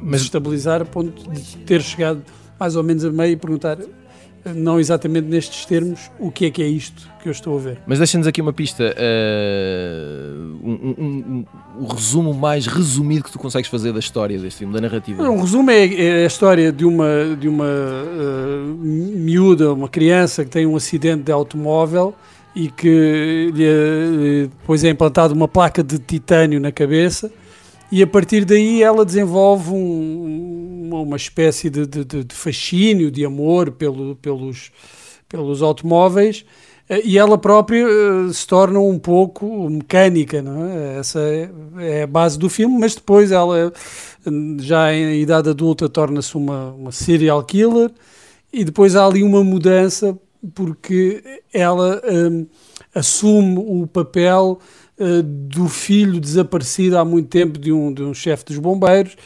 [0.00, 2.22] mas, desestabilizar, a ponto de ter chegado
[2.58, 3.78] mais ou menos a meio e perguntar
[4.52, 7.78] não exatamente nestes termos, o que é que é isto que eu estou a ver.
[7.86, 11.44] Mas deixa-nos aqui uma pista, uh, um, um, um,
[11.80, 15.22] um, resumo mais resumido que tu consegues fazer da história deste filme, da narrativa.
[15.22, 20.50] Um resumo é, é a história de uma, de uma uh, miúda, uma criança que
[20.50, 22.14] tem um acidente de automóvel
[22.54, 27.30] e que lhe, depois é implantada uma placa de titânio na cabeça
[27.90, 33.72] e a partir daí ela desenvolve um, uma espécie de, de, de, fascínio, de amor
[33.72, 34.70] pelo, pelos,
[35.28, 36.44] pelos automóveis
[36.88, 40.98] eh, e ela própria eh, se torna um pouco mecânica, não é?
[40.98, 43.72] Essa é, é a base do filme, mas depois ela,
[44.58, 47.90] já em idade adulta, torna-se uma, uma serial killer
[48.52, 50.18] e depois há ali uma mudança
[50.54, 52.46] porque ela um,
[52.94, 54.58] assume o papel
[54.98, 59.16] uh, do filho desaparecido há muito tempo de um, de um chefe dos bombeiros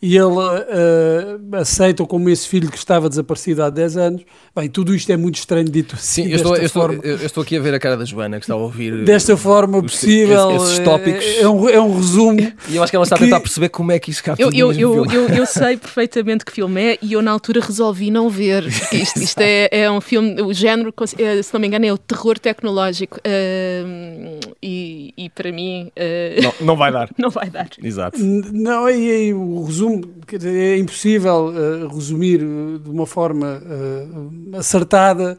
[0.00, 4.22] e ele uh, aceita como esse filho que estava desaparecido há 10 anos.
[4.54, 6.24] Bem, tudo isto é muito estranho dito assim.
[6.24, 8.44] Sim, eu estou, eu, estou, eu estou, aqui a ver a cara da Joana que
[8.44, 9.04] está a ouvir.
[9.04, 10.54] Desta forma os, possível.
[10.54, 11.24] Esses, tópicos.
[11.24, 12.52] É, é, um, é um resumo.
[12.68, 13.24] E eu acho que ela está que...
[13.24, 16.44] a tentar perceber como é que isso cabe eu, eu, eu, eu, eu, sei perfeitamente
[16.44, 18.66] que filme é e eu na altura resolvi não ver.
[18.92, 21.98] Isto, isto é, é um filme, o género, eh, se não me engano, é o
[21.98, 23.18] terror tecnológico.
[23.18, 25.90] Uh, e, e para mim.
[25.96, 27.10] Uh, não, não vai dar.
[27.18, 27.68] não vai dar.
[27.82, 28.16] Exato.
[28.18, 30.02] Não, e, e o resumo resumo,
[30.44, 35.38] é impossível uh, resumir uh, de uma forma uh, acertada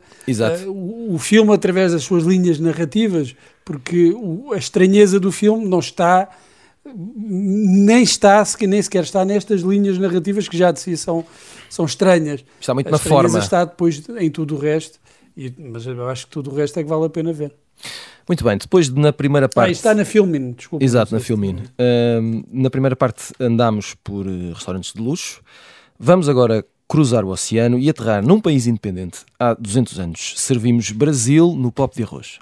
[0.67, 5.79] o, o, filme através das suas linhas narrativas, porque o, a estranheza do filme não
[5.79, 6.29] está,
[6.95, 11.23] nem está, nem sequer está nestas linhas narrativas que já de si são,
[11.69, 12.43] são estranhas.
[12.59, 13.39] Está muito a na forma.
[13.39, 14.99] está depois em tudo o resto,
[15.37, 17.53] e, mas eu acho que tudo o resto é que vale a pena ver.
[18.27, 19.69] Muito bem, depois de, na primeira ah, parte.
[19.69, 20.85] Ah, está na Filmin, desculpa.
[20.85, 21.55] Exato, na Filmin.
[21.55, 25.41] Uh, na primeira parte andámos por uh, restaurantes de luxo.
[25.97, 30.33] Vamos agora cruzar o oceano e aterrar num país independente há 200 anos.
[30.37, 32.39] Servimos Brasil no pop de arroz.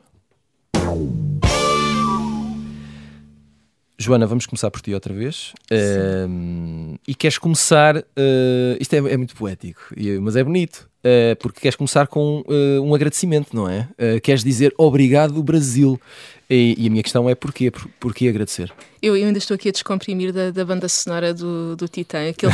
[4.00, 5.54] Joana, vamos começar por ti outra vez.
[5.72, 7.98] Uh, e queres começar.
[7.98, 9.82] Uh, isto é, é, muito poético,
[10.22, 10.88] mas é bonito.
[10.98, 13.88] Uh, porque queres começar com uh, um agradecimento, não é?
[14.22, 16.00] queres dizer obrigado, Brasil.
[16.50, 17.70] E, e, a minha questão é porquê?
[17.70, 18.74] Por, porquê agradecer?
[19.02, 22.54] Eu, eu, ainda estou aqui a descomprimir da, da banda sonora do, do Titã, aquele,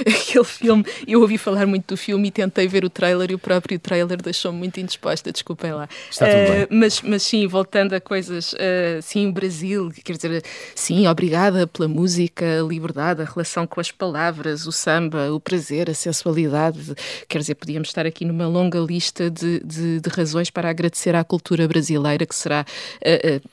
[0.00, 0.84] aquele filme.
[1.06, 4.20] Eu ouvi falar muito do filme e tentei ver o trailer e o próprio trailer
[4.20, 5.86] deixou-me muito indisposta, desculpem lá.
[6.10, 6.66] Está tudo uh, bem.
[6.70, 10.42] Mas, mas sim, voltando a coisas, uh, sim, Brasil, quer dizer,
[10.74, 15.90] sim, obrigada pela música, a liberdade, a relação com as palavras, o samba, o prazer,
[15.90, 16.94] a sensualidade.
[17.28, 21.22] Quer dizer, podíamos estar aqui numa longa lista de, de, de razões para agradecer à
[21.22, 22.64] cultura brasileira, que será.
[23.04, 23.46] Uh,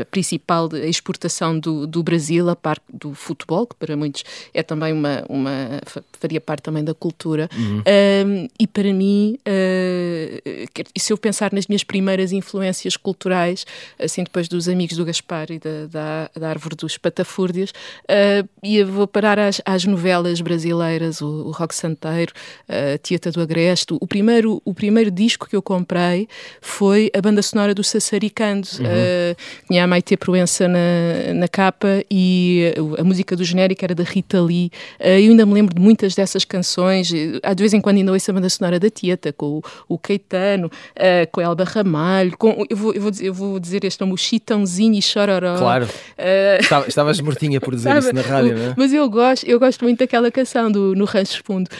[0.00, 4.92] a principal exportação do, do Brasil, a parte do futebol, que para muitos é também
[4.92, 5.80] uma, uma
[6.18, 7.48] faria parte também da cultura.
[7.56, 7.82] Uhum.
[8.26, 13.64] Um, e para mim, uh, se eu pensar nas minhas primeiras influências culturais,
[13.98, 18.82] assim depois dos amigos do Gaspar e da, da, da Árvore dos Patafúrdias, uh, e
[18.84, 22.32] vou parar às, às novelas brasileiras, o, o Rock Santeiro,
[22.68, 23.94] a Tieta do Agreste.
[24.00, 26.28] O primeiro, o primeiro disco que eu comprei
[26.60, 28.68] foi a banda sonora do Sassaricando.
[28.78, 28.86] Uhum.
[28.86, 34.02] Uh, tinha a Maite Proença na, na capa e a música do genérico era da
[34.02, 34.72] Rita Lee.
[34.98, 37.12] Uh, eu ainda me lembro de muitas dessas canções.
[37.40, 39.96] Há de vez em quando ainda ouço a banda sonora da Tieta, com o, o
[39.96, 43.84] Caetano, uh, com a Elba Ramalho, com, eu, vou, eu, vou dizer, eu vou dizer
[43.84, 45.56] este nome, o Chitãozinho e Chororó.
[45.56, 45.86] Claro.
[45.86, 48.74] Uh, Estavas mortinha por dizer isso na rádio, não é?
[48.76, 51.70] Mas eu gosto, eu gosto muito daquela canção do No Rancho Fundo.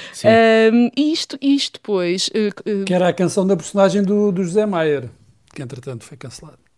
[0.97, 2.29] e isto, isto depois...
[2.29, 5.09] Uh, que era a canção da personagem do, do José Maier,
[5.53, 6.70] que entretanto foi cancelado.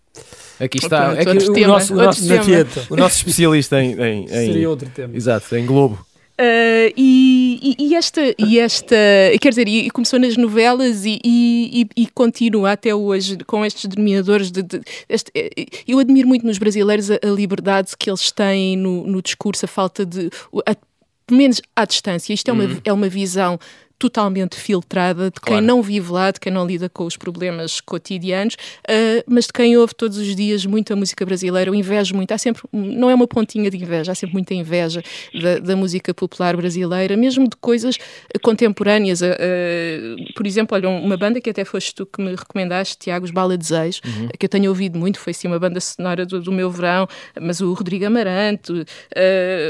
[0.61, 1.15] Aqui está.
[1.17, 2.23] é o, tema, nosso, o, nosso,
[2.91, 5.17] o nosso especialista em, em, em, Seria outro tema.
[5.17, 6.07] Exato, em Globo.
[6.33, 8.97] Uh, e, e, esta, e esta,
[9.41, 14.51] quer dizer, e começou nas novelas e, e, e continua até hoje com estes denominadores.
[14.51, 15.31] De, de este,
[15.87, 19.69] eu admiro muito nos brasileiros a, a liberdade que eles têm no, no discurso, a
[19.69, 20.31] falta de.
[20.67, 20.75] A,
[21.27, 22.33] pelo menos à distância.
[22.33, 22.81] Isto é uma, uhum.
[22.85, 23.59] é uma visão
[24.03, 25.65] totalmente filtrada de quem claro.
[25.65, 29.77] não vive lá, de quem não lida com os problemas cotidianos, uh, mas de quem
[29.77, 31.71] ouve todos os dias muita música brasileira.
[31.71, 35.05] Eu invejo muito, há sempre, não é uma pontinha de inveja, há sempre muita inveja
[35.41, 37.97] da, da música popular brasileira, mesmo de coisas
[38.43, 39.21] contemporâneas.
[39.21, 43.25] Uh, uh, por exemplo, olha, uma banda que até foste tu que me recomendaste, Tiago,
[43.25, 44.31] os Bala Desejos, uhum.
[44.37, 47.07] que eu tenho ouvido muito, foi sim uma banda sonora do, do meu verão,
[47.41, 48.85] mas o Rodrigo Amaranto,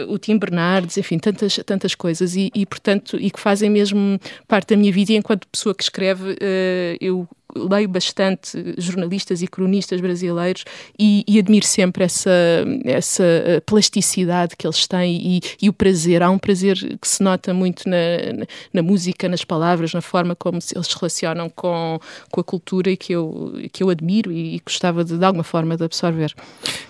[0.09, 4.75] o Tim Bernardes, enfim, tantas, tantas coisas, e, e portanto, e que fazem mesmo parte
[4.75, 10.01] da minha vida e enquanto pessoa que escreve, uh, eu leio bastante jornalistas e cronistas
[10.01, 10.65] brasileiros
[10.99, 12.31] e, e, admiro sempre essa,
[12.85, 16.23] essa eh, plasticidade que eles têm e, e, o prazer.
[16.23, 17.97] Há um prazer que se nota muito na,
[18.73, 21.99] na, música, nas palavras, na forma como eles se relacionam com,
[22.31, 25.45] com a cultura e que eu, que eu admiro e, e gostava de, de alguma
[25.45, 26.35] forma de absorver.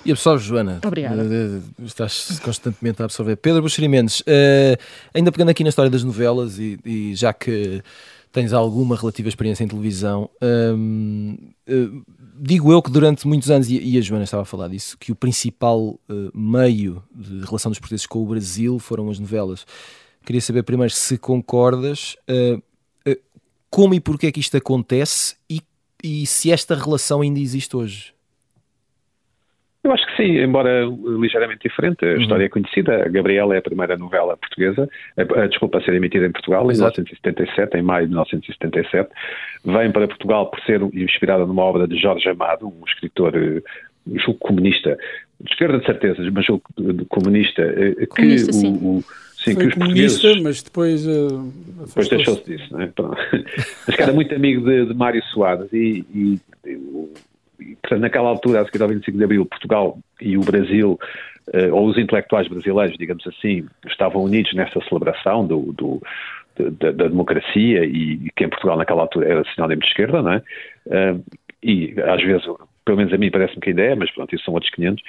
[0.05, 0.81] E absorve, Joana.
[0.85, 1.23] Obrigada.
[1.23, 3.37] Eh, estás constantemente a absorver.
[3.37, 4.79] Pedro Buxeri Mendes, uh,
[5.15, 7.83] ainda pegando aqui na história das novelas e, e já que
[8.33, 10.29] tens alguma relativa experiência em televisão.
[10.43, 11.53] Uh,
[12.41, 15.15] digo eu que durante muitos anos, e a Joana estava a falar disso, que o
[15.15, 19.67] principal uh, meio de relação dos portugueses com o Brasil foram as novelas.
[20.25, 22.63] Queria saber primeiro se concordas, uh,
[23.71, 25.63] como e porquê é que isto acontece e,
[26.03, 28.12] e se esta relação ainda existe hoje.
[29.85, 32.05] Eu acho que sim, embora ligeiramente diferente.
[32.05, 32.21] A uhum.
[32.21, 33.05] história é conhecida.
[33.05, 36.71] A Gabriela é a primeira novela portuguesa, a, a, desculpa, a ser emitida em Portugal,
[36.71, 37.01] Exato.
[37.01, 39.11] em 1977, em maio de 1977.
[39.65, 43.61] Vem para Portugal por ser inspirada numa obra de Jorge Amado, um escritor eh,
[44.19, 44.97] julgo comunista,
[45.41, 46.63] de esquerda de certezas, mas julgo
[47.09, 48.79] comunista, eh, que comunista, sim.
[48.81, 49.05] O, o,
[49.37, 51.07] sim, Foi que os comunista, mas depois.
[51.07, 51.53] Uh,
[51.87, 52.93] depois deixou-se disso, não é?
[53.87, 56.79] mas que era muito amigo de, de Mário Soares e, e, e
[57.81, 60.99] portanto, naquela altura, a seguir ao 25 de Abril, Portugal e o Brasil,
[61.49, 66.03] uh, ou os intelectuais brasileiros, digamos assim, estavam unidos nessa celebração do, do
[66.59, 70.43] da, da, democracia e, que em Portugal naquela altura era sinónimo de esquerda, não é?
[70.87, 71.25] Uh,
[71.63, 72.45] e às vezes,
[72.85, 75.03] pelo menos a mim parece-me que ainda é, mas pronto, isso são outros 500.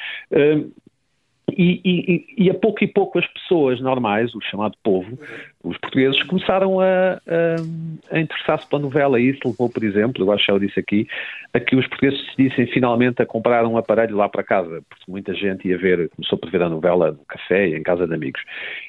[1.52, 5.20] E, e, e, a pouco e pouco as pessoas normais, o chamado povo,
[5.64, 9.20] os portugueses, começaram a, a, a interessar-se pela novela.
[9.20, 11.08] E isso levou, por exemplo, eu acho que já disse aqui,
[11.54, 15.34] a que os portugueses decidissem finalmente a comprar um aparelho lá para casa, porque muita
[15.34, 18.42] gente ia ver, começou por ver a novela no café e em casa de amigos.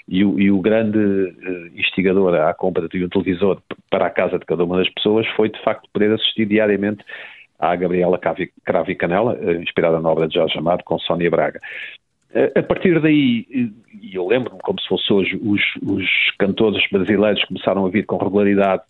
[0.09, 4.39] E o, e o grande uh, instigador à compra de um televisor para a casa
[4.39, 7.05] de cada uma das pessoas foi, de facto, poder assistir diariamente
[7.59, 11.61] à Gabriela Cravo Canela, uh, inspirada na obra de Jorge Amado, com Sónia Braga.
[12.57, 13.47] A partir daí,
[14.03, 16.05] e eu lembro-me como se fosse hoje, os, os,
[16.37, 18.83] cantores brasileiros começaram a vir com regularidade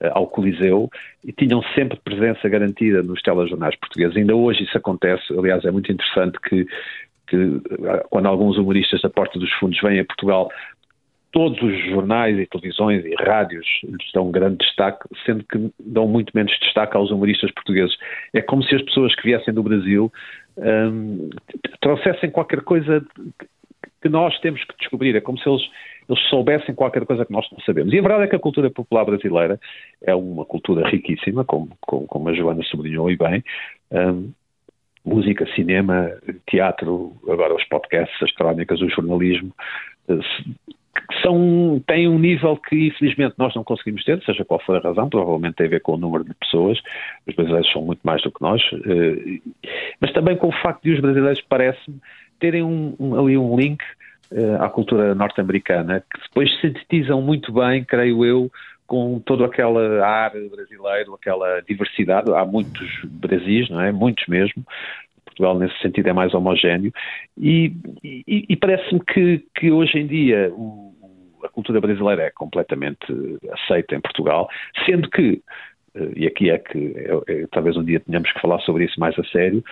[0.00, 0.90] eh, ao Coliseu
[1.24, 4.16] e tinham sempre presença garantida nos telejornais portugueses.
[4.16, 6.66] Ainda hoje isso acontece, aliás, é muito interessante que,
[7.28, 10.50] que eh, quando alguns humoristas da Porta dos Fundos vêm a Portugal,
[11.32, 16.30] todos os jornais e televisões e rádios lhes dão grande destaque, sendo que dão muito
[16.34, 17.96] menos destaque aos humoristas portugueses.
[18.32, 20.12] É como se as pessoas que viessem do Brasil
[20.56, 21.30] um,
[21.80, 23.04] trouxessem qualquer coisa
[24.02, 25.16] que nós temos que descobrir.
[25.16, 25.62] É como se eles,
[26.08, 27.92] eles soubessem qualquer coisa que nós não sabemos.
[27.94, 29.58] E a verdade é que a cultura popular brasileira
[30.02, 33.42] é uma cultura riquíssima, como, como, como a Joana sublinhou e bem.
[33.90, 34.32] Um,
[35.04, 36.10] música, cinema,
[36.46, 39.52] teatro, agora os podcasts, as crónicas, o jornalismo.
[40.94, 44.80] Que são, têm um nível que infelizmente nós não conseguimos ter, seja qual for a
[44.80, 46.78] razão, provavelmente tem a ver com o número de pessoas,
[47.26, 49.40] os brasileiros são muito mais do que nós, eh,
[50.00, 51.98] mas também com o facto de os brasileiros, parece-me,
[52.38, 53.82] terem um, um, ali um link
[54.32, 58.50] eh, à cultura norte-americana, que depois sintetizam muito bem, creio eu,
[58.86, 63.90] com todo aquele ar brasileiro, aquela diversidade, há muitos Brasis, não é?
[63.90, 64.62] Muitos mesmo,
[65.32, 66.92] Portugal nesse sentido é mais homogéneo
[67.38, 67.72] e,
[68.04, 70.94] e, e parece-me que, que, hoje em dia o,
[71.44, 73.06] a cultura brasileira é completamente
[73.50, 74.48] aceita em Portugal,
[74.86, 75.42] sendo que,
[75.94, 76.94] eh, e aqui é que
[77.50, 79.62] talvez um dia tenhamos que falar sobre isso mais a sério,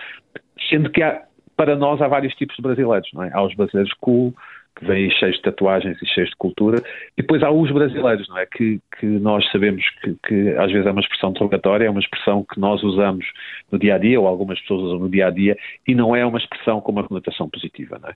[0.69, 1.23] sendo que há,
[1.55, 3.31] para nós há vários tipos de brasileiros, não é?
[3.33, 4.33] Há os brasileiros cool,
[4.75, 6.81] que vêm cheios de tatuagens e cheios de cultura,
[7.17, 8.45] e depois há os brasileiros, não é?
[8.45, 12.43] Que, que nós sabemos que, que, às vezes é uma expressão derrogatória, é uma expressão
[12.43, 13.25] que nós usamos
[13.71, 15.57] no dia a dia, ou algumas pessoas usam no dia a dia,
[15.87, 18.15] e não é uma expressão com uma conotação positiva, não é?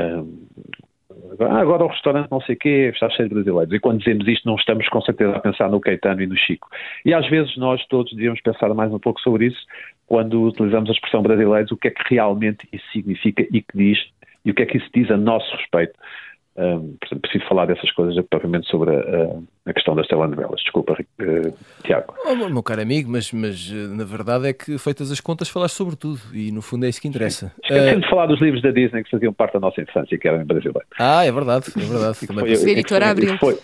[0.00, 0.38] Um,
[1.40, 3.72] ah, agora o restaurante não sei o quê está cheio de brasileiros.
[3.72, 6.68] E quando dizemos isto, não estamos com certeza a pensar no Caetano e no Chico.
[7.04, 9.66] E às vezes nós todos devíamos pensar mais um pouco sobre isso
[10.06, 13.98] quando utilizamos a expressão brasileiros, o que é que realmente isso significa e que diz
[14.44, 15.94] e o que é que isso diz a nosso respeito.
[16.54, 20.60] Um, portanto, preciso falar dessas coisas propriamente sobre a, a, questão das telenovelas.
[20.60, 22.14] Desculpa, uh, Tiago.
[22.26, 25.76] Oh, meu caro amigo, mas, mas eh, na verdade é que, feitas as contas, falaste
[25.76, 27.50] sobre tudo e no fundo é isso que interessa.
[27.62, 30.28] Esqueci uh, de falar dos livros da Disney que faziam parte da nossa infância, que
[30.28, 30.86] eram em brasileiro.
[30.98, 32.26] Ah, é verdade, é verdade.
[32.26, 33.38] Também foi, editora Abril.
[33.38, 33.58] Foi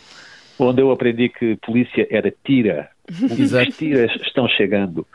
[0.58, 2.88] onde eu aprendi que polícia era tira.
[3.12, 5.06] Os tiras estão chegando.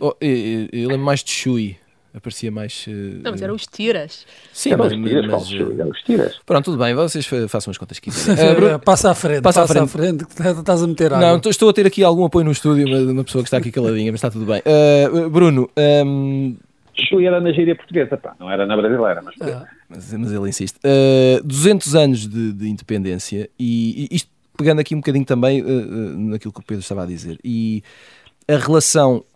[0.00, 1.76] Oh, eu, eu lembro mais de Chui
[2.14, 2.86] aparecia mais.
[2.86, 4.26] Uh, não, mas eram os tiras.
[4.52, 6.40] Sim, eram mas, os tiras, mas, eram os tiras.
[6.44, 8.52] Pronto, tudo bem, vocês façam as contas que quiserem.
[8.52, 11.40] Uh, Bruno, passa à frente, passa, passa à frente, frente que estás a meter água.
[11.40, 13.70] Não, estou a ter aqui algum apoio no estúdio, uma, uma pessoa que está aqui
[13.70, 14.60] caladinha, mas está tudo bem.
[14.60, 15.70] Uh, Bruno.
[15.76, 16.56] Um...
[17.08, 19.34] Chui era na gíria portuguesa, pá, não era na brasileira, mas.
[19.40, 19.66] Ah.
[19.88, 20.78] Mas, mas, ele insiste.
[20.84, 26.18] Uh, 200 anos de, de independência, e, e, isto pegando aqui um bocadinho também uh,
[26.18, 27.82] naquilo que o Pedro estava a dizer, e
[28.46, 29.29] a relação eh,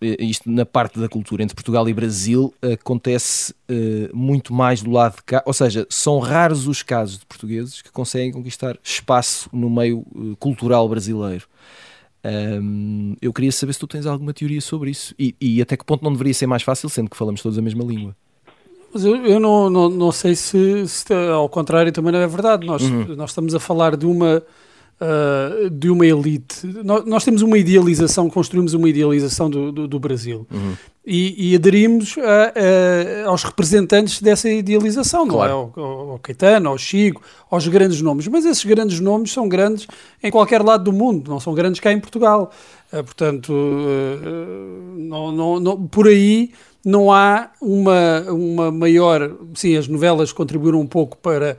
[0.00, 5.16] isto na parte da cultura entre Portugal e Brasil acontece uh, muito mais do lado
[5.16, 9.68] de cá, ou seja, são raros os casos de portugueses que conseguem conquistar espaço no
[9.68, 11.46] meio uh, cultural brasileiro.
[12.24, 15.84] Um, eu queria saber se tu tens alguma teoria sobre isso e, e, até que
[15.84, 18.14] ponto não deveria ser mais fácil, sendo que falamos todos a mesma língua.
[18.92, 22.66] Mas eu, eu não, não, não sei se, se, ao contrário também não é verdade.
[22.66, 23.14] Nós, uhum.
[23.16, 24.42] nós estamos a falar de uma
[25.00, 26.66] uh, de uma elite.
[26.84, 30.74] Nós, nós, temos uma idealização, construímos uma idealização do, do, do Brasil uhum.
[31.06, 35.72] e, e, aderimos a, a, aos representantes dessa idealização, claro.
[35.76, 35.86] não é?
[35.86, 38.26] Ao, ao, Caetano, ao Chico, aos grandes nomes.
[38.28, 39.86] Mas esses grandes nomes são grandes
[40.22, 42.50] em qualquer lado do mundo, não são grandes cá em Portugal.
[42.92, 46.52] Uh, portanto, uh, não, não, não, por aí
[46.84, 49.36] não há uma, uma maior.
[49.54, 51.56] Sim, as novelas contribuíram um pouco para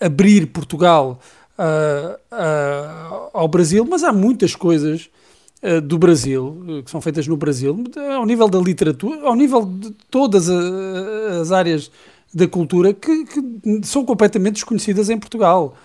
[0.00, 1.20] abrir Portugal
[1.62, 5.08] uh, ao Brasil, mas há muitas coisas
[5.62, 7.84] uh, do Brasil que são feitas no Brasil,
[8.16, 11.90] ao nível da literatura, ao nível de todas as áreas
[12.34, 15.76] da cultura que, que, são completamente desconhecidas em Portugal.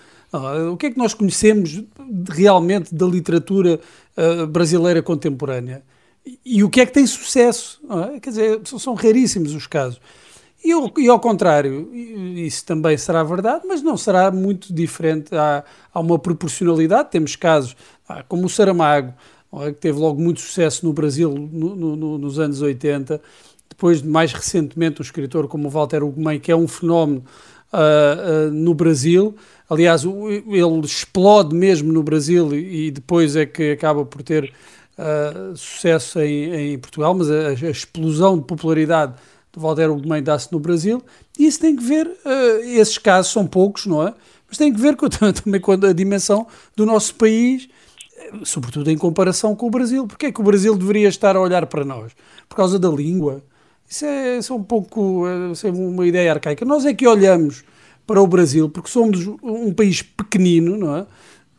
[0.72, 1.82] o que é que nós conhecemos
[2.30, 3.78] realmente da literatura
[4.48, 5.82] brasileira contemporânea?
[6.44, 7.80] E, o que é que tem sucesso?
[8.14, 8.20] É?
[8.20, 10.00] Quer dizer, são raríssimos os casos.
[10.64, 15.34] E, e, ao contrário, isso também será verdade, mas não será muito diferente.
[15.34, 17.10] Há, há uma proporcionalidade.
[17.10, 17.76] Temos casos
[18.26, 19.14] como o Saramago,
[19.66, 23.20] que teve logo muito sucesso no Brasil no, no, nos anos 80.
[23.68, 27.24] Depois, mais recentemente, um escritor como o Walter Ugumem, que é um fenómeno
[27.72, 29.34] uh, uh, no Brasil.
[29.68, 34.52] Aliás, ele explode mesmo no Brasil e depois é que acaba por ter
[34.98, 39.14] uh, sucesso em, em, Portugal, mas a, a explosão de popularidade
[39.58, 41.02] de Valder Ugumem dá-se no Brasil,
[41.38, 44.14] e isso tem que ver, uh, esses casos são poucos, não é?
[44.48, 47.68] Mas tem que ver com, também com a dimensão do nosso país,
[48.16, 50.06] eh, sobretudo em comparação com o Brasil.
[50.06, 52.12] Porque é que o Brasil deveria estar a olhar para nós?
[52.48, 53.42] Por causa da língua?
[53.86, 56.64] Isso é, isso é um pouco é uma ideia arcaica.
[56.64, 57.62] Nós é que olhamos
[58.06, 61.06] para o Brasil porque somos um país pequenino, não é?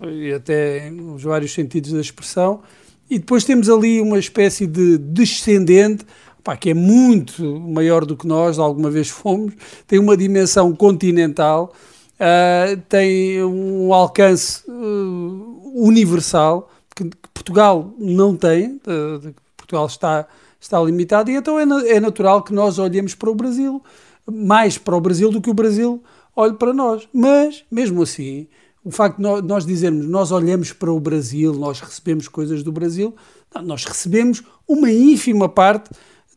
[0.07, 2.62] E até nos vários sentidos da expressão,
[3.09, 6.05] e depois temos ali uma espécie de descendente
[6.43, 9.54] pá, que é muito maior do que nós alguma vez fomos,
[9.88, 11.73] tem uma dimensão continental,
[12.15, 20.28] uh, tem um alcance uh, universal que, que, Portugal não tem, uh, Portugal está,
[20.60, 23.82] está limitado, e então é, é natural que nós olhemos para o Brasil,
[24.30, 26.04] mais para o Brasil do que o Brasil
[26.36, 27.08] olhe para nós.
[27.13, 28.47] Mas, mesmo assim,
[28.84, 33.15] o facto de nós dizermos nós olhamos para o Brasil, nós recebemos coisas do Brasil,
[33.54, 35.89] não, nós recebemos uma ínfima parte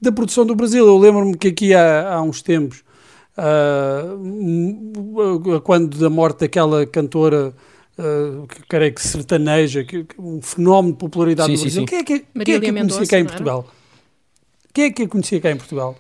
[0.03, 0.85] da produção do Brasil.
[0.87, 2.83] Eu lembro-me que aqui há, há uns tempos
[3.39, 4.19] uh,
[5.61, 7.55] quando da morte daquela cantora
[7.97, 11.83] uh, que creio que sertaneja, que, que, um fenómeno de popularidade Sim, no sim, Brasil.
[11.83, 11.87] sim.
[11.87, 13.29] Quem é que, quem é que a conhecia cá em não?
[13.29, 13.67] Portugal?
[14.75, 15.97] Quem é que a conhecia cá em Portugal?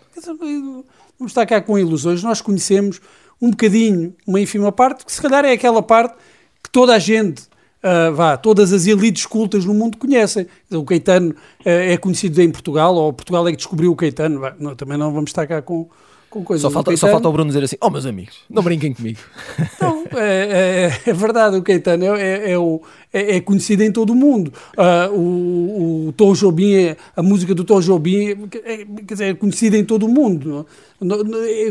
[1.18, 2.22] Vamos estar cá com ilusões.
[2.22, 3.00] Nós conhecemos
[3.40, 6.16] um bocadinho, uma ínfima parte, que se calhar é aquela parte
[6.62, 7.42] que toda a gente,
[7.82, 10.46] ah, vá, todas as elites cultas no mundo conhecem.
[10.70, 14.40] O Caetano ah, é conhecido em Portugal, ou Portugal é que descobriu o Caetano.
[14.40, 15.88] Vá, não, também não vamos estar cá com,
[16.30, 16.62] com coisas.
[16.62, 19.18] Só falta, só falta o Bruno dizer assim: Oh, meus amigos, não brinquem comigo.
[19.80, 22.80] Não, é, é- é verdade, o Caetano é, é- é o-
[23.12, 24.52] é- é conhecido em todo o mundo.
[24.76, 28.28] Ah, o, o Tom Jobim, é- a música do Tom Jobim
[28.64, 30.66] é, quer dizer, é conhecida em todo o mundo.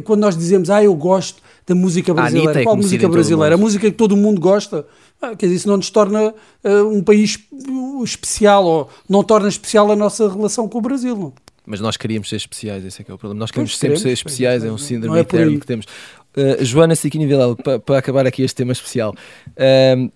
[0.03, 3.55] Quando nós dizemos, ah, eu gosto da música brasileira, qual música brasileira?
[3.55, 4.85] A música que todo mundo gosta.
[5.21, 7.37] Ah, quer dizer, isso não nos torna ah, um país
[8.03, 11.15] especial, ou não torna especial a nossa relação com o Brasil.
[11.15, 11.33] Não?
[11.65, 13.39] Mas nós queríamos ser especiais, esse é que é o problema.
[13.39, 15.85] Nós queremos Pois, sempre ser especiais, é um síndrome é eterno que temos.
[16.35, 17.27] Uh, Joana Siquini
[17.61, 19.13] pa- para acabar aqui este tema especial,
[19.49, 20.11] uh,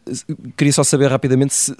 [0.56, 1.76] queria só saber rapidamente se uh,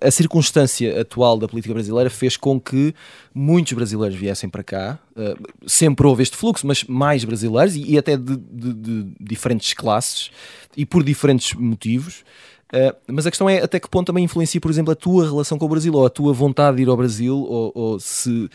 [0.00, 2.92] a circunstância atual da política brasileira fez com que
[3.32, 4.98] muitos brasileiros viessem para cá.
[5.16, 5.36] Uh,
[5.68, 10.30] sempre houve este fluxo, mas mais brasileiros e, e até de, de- de diferentes classes
[10.76, 12.24] e por diferentes motivos.
[12.72, 15.56] Uh, mas a questão é até que ponto também influencia, por exemplo, a tua relação
[15.58, 18.50] com o Brasil ou a tua vontade de ir ao Brasil ou, ou se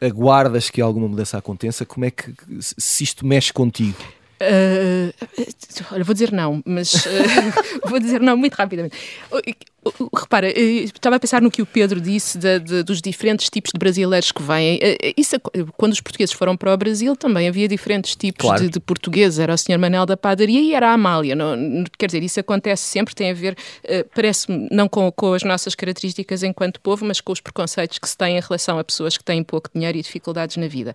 [0.00, 3.98] aguardas que alguma mudança aconteça, como é que se- isto mexe contigo?
[4.40, 5.12] Ah,
[5.92, 8.96] olha, vou dizer não, mas ah, vou dizer não muito rapidamente.
[10.14, 13.70] Repara, eh, estava a pensar no que o Pedro disse da- de- dos diferentes tipos
[13.72, 14.78] de brasileiros que vêm.
[14.82, 15.36] Eh, eh, Isso,
[15.76, 18.62] quando os portugueses foram para o Brasil, também havia diferentes tipos Claro.
[18.62, 19.38] de, de portugueses.
[19.38, 19.78] Era o Sr.
[19.78, 21.34] Manel da Padaria e era a Amália.
[21.34, 23.56] Não, quer dizer, isso acontece sempre, tem a ver,
[24.14, 28.16] parece-me, não com, com as nossas características enquanto povo, mas com os preconceitos que se
[28.16, 30.92] têm em relação a pessoas que têm pouco dinheiro e dificuldades na vida.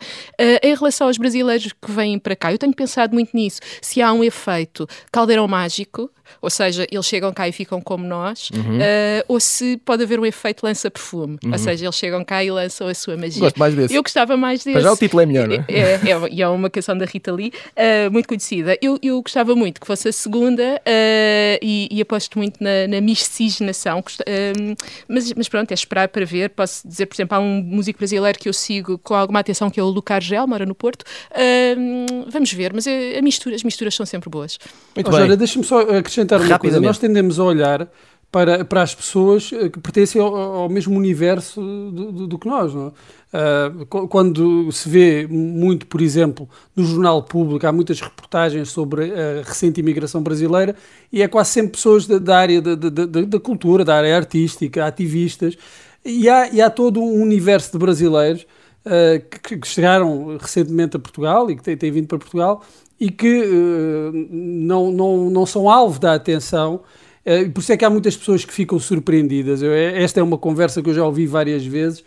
[0.64, 3.60] Em relação aos brasileiros que vêm para cá, eu tenho pensado muito nisso.
[3.82, 6.10] Se há um efeito caldeirão mágico,
[6.42, 8.80] ou seja, eles chegam cá e ficam como nós, Uhum.
[8.82, 12.88] eh, ou se pode haver um efeito lança-perfume, ou seja, eles chegam cá e lançam
[12.88, 13.40] a sua magia.
[13.42, 13.94] Gosto mais desse.
[13.96, 14.72] Eu gostava mais desse.
[14.74, 15.66] Para já o título é melhor, não é?
[15.68, 15.80] É,
[16.12, 18.78] é, e é uma canção da Rita Lee, eh, muito conhecida.
[18.82, 23.02] Eu, eu gostava muito que fosse a segunda eh, e, e aposto muito na, na
[23.02, 24.02] miscigenação.
[24.02, 24.54] Gost- eh,
[25.08, 26.50] mas, mas pronto, é esperar para ver.
[26.52, 29.80] Posso dizer, por exemplo, há um músico brasileiro que eu sigo com alguma atenção, que
[29.80, 31.04] é o Lucar Gel, mora no Porto.
[31.32, 31.76] Eh,
[32.30, 34.58] vamos ver, mas eh, a mistura, as misturas são sempre boas.
[34.96, 35.36] Muito Ó, bem.
[35.38, 36.15] Deixa-me só acrescentar
[36.46, 36.76] uma coisa.
[36.88, 37.88] Nós tendemos a olhar
[38.32, 42.48] para, para as pessoas eh, que pertencem ao, ao mesmo universo do, do- do que
[42.48, 42.72] nós.
[43.34, 43.86] É?
[43.90, 49.42] Qu- quando se vê muito, por exemplo, no Jornal Público, há muitas reportagens sobre a
[49.44, 50.76] recente imigração brasileira
[51.12, 54.86] e é quase sempre pessoas da, da área da, da- da- cultura, da área artística,
[54.86, 55.58] ativistas.
[56.04, 58.46] E há, e há todo um universo de brasileiros
[58.86, 62.64] eh, que, que chegaram recentemente a Portugal e que têm, têm vindo para Portugal
[63.00, 66.82] e que eh, não, não, não são alvo da atenção.
[67.26, 69.62] eh, e por isso é que há muitas pessoas que ficam surpreendidas.
[69.62, 72.04] Eu- é- esta é uma conversa que eu já ouvi várias vezes,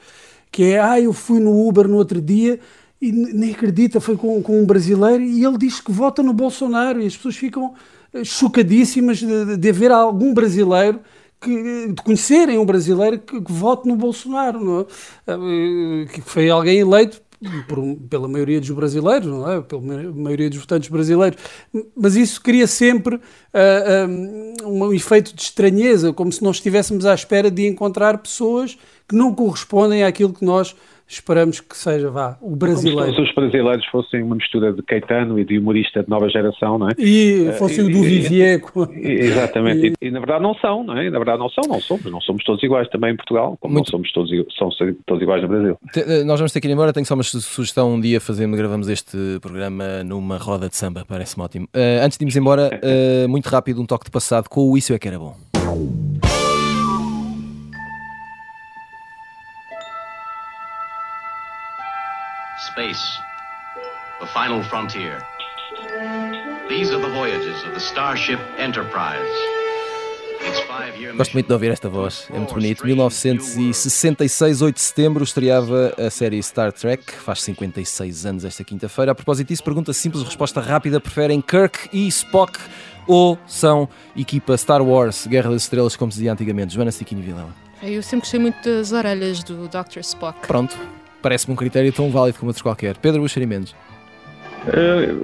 [0.50, 2.58] que é, ah, eu fui no Uber no outro dia
[3.00, 7.00] e nem acredita, foi com, com um brasileiro e ele diz que vota no Bolsonaro
[7.02, 7.74] e as pessoas ficam
[8.14, 11.00] eh, chocadíssimas de, de- haver algum brasileiro
[11.40, 14.86] que, de conhecerem um brasileiro que, que vote no Bolsonaro, não é?
[15.26, 17.20] Eh, que foi alguém eleito
[17.68, 19.60] por um- pela maioria dos brasileiros, não é?
[19.60, 21.38] Pela ma- maioria dos votantes brasileiros.
[21.96, 23.20] Mas isso cria sempre
[23.54, 28.76] ah, ah, um efeito de estranheza, como se nós estivéssemos à espera de encontrar pessoas
[29.08, 30.74] que não correspondem àquilo que nós
[31.08, 33.14] esperamos que seja, vá, o Como brasileiro.
[33.14, 36.88] se os brasileiros fossem uma mistura de Caetano e de humorista de nova geração, não
[36.88, 36.92] é?
[36.98, 38.60] E fosse o do Vivier.
[38.94, 41.08] E- Exatamente, e, e na verdade não são, não é?
[41.10, 43.86] Na verdade não são, não somos, não somos todos iguais também em Portugal, como Muito-
[43.86, 44.68] não somos todos, são
[45.06, 45.78] todos iguais no Brasil.
[45.96, 46.92] Eh, Nós vamos ter que ir embora.
[46.92, 47.92] Tenho só uma su- sugestão.
[47.94, 51.04] Um dia fazemos, gravamos este programa numa roda de samba.
[51.08, 51.68] Parece-me ótimo.
[51.72, 54.92] Eh, antes de irmos embora, eh, muito rápido, um toque de passado com o Isso
[54.92, 55.34] é que era bom.
[62.78, 63.18] Space,
[64.20, 65.18] the final frontier.
[66.68, 69.34] These are the voyages of the Starship Enterprise.
[71.16, 72.86] Gosto muito de ouvir esta voz, é muito bonito.
[72.86, 79.10] 1966, 8 de setembro, estreava a série Star Trek, faz 56 anos esta quinta-feira.
[79.10, 82.60] A propósito disso, pergunta simples, resposta rápida: preferem Kirk e Spock
[83.08, 86.74] ou são equipa Star Wars, Guerra das Estrelas, como se dizia antigamente?
[86.74, 87.52] Joana Stiquini Vilela.
[87.82, 89.98] Eu sempre gostei muito das orelhas do Dr.
[89.98, 90.46] Spock.
[90.46, 90.76] Pronto,
[91.22, 92.96] parece-me um critério tão válido como outros qualquer.
[92.98, 93.74] Pedro Buxeri Mendes.
[94.66, 95.14] Eh,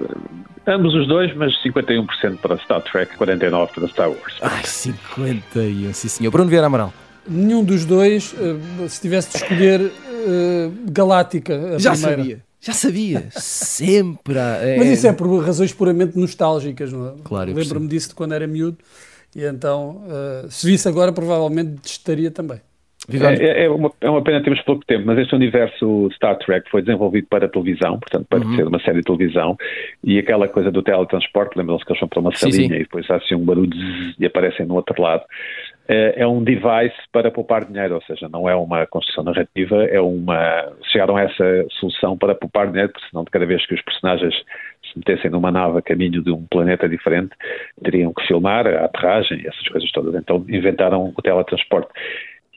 [0.67, 4.35] ambos os dois, mas 51% para Star Trek, 49% para Star Wars.
[4.41, 6.31] Ai, 51, sim senhor.
[6.31, 6.93] Bruno Vieira Amaral.
[7.27, 9.81] Nenhum dos dois, eh, se tivesse de escolher
[10.27, 12.17] eh, Galáctica, a Já primeira.
[12.17, 12.45] sabia.
[12.61, 14.39] Já sabia, sempre.
[14.39, 14.77] Há, é...
[14.77, 17.13] Mas isso é por razões puramente nostálgicas, não é?
[17.23, 18.77] Claro, Lembro-me disso de quando era miúdo
[19.35, 20.01] e então,
[20.49, 22.59] se visse agora, provavelmente estaria também.
[23.11, 26.81] É, é uma, é uma pena termos pouco tempo, mas este universo Star Trek foi
[26.81, 28.55] desenvolvido para televisão, portanto, para Uhum.
[28.55, 29.55] ser uma série de televisão,
[30.03, 32.75] e aquela coisa do teletransporte, lembram-se que eles vão para uma Sim, salinha sim.
[32.75, 35.23] e depois há assim um barulho zzz, e aparecem no outro lado.
[35.87, 40.01] É, é um device para poupar dinheiro, ou seja, não é uma construção narrativa, é
[40.01, 40.73] uma.
[40.91, 44.33] Chegaram a essa solução para poupar dinheiro, porque senão de cada vez que os personagens
[44.91, 47.35] se metessem numa nave a caminho de um planeta diferente,
[47.83, 50.15] teriam que filmar a aterragem e essas coisas todas.
[50.15, 51.89] Então inventaram o teletransporte.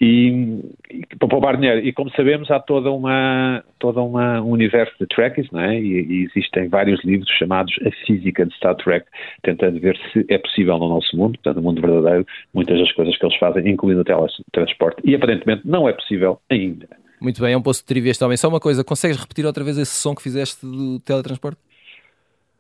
[0.01, 1.81] E, e para poupar dinheiro.
[1.81, 5.79] E como sabemos, há toda uma, toda uma, um universo de Trekkies, não é?
[5.79, 9.07] E, e existem vários livros chamados A Física de Star Trek,
[9.43, 13.17] tentando ver se é possível no nosso mundo, portanto, no mundo verdadeiro, muitas das coisas
[13.17, 15.03] que eles fazem, incluindo o teletransporte.
[15.05, 16.89] E aparentemente não é possível ainda.
[17.21, 18.37] Muito bem, é um posto de trivia homem.
[18.37, 21.59] Só uma coisa, consegues repetir outra vez esse som que fizeste do teletransporte?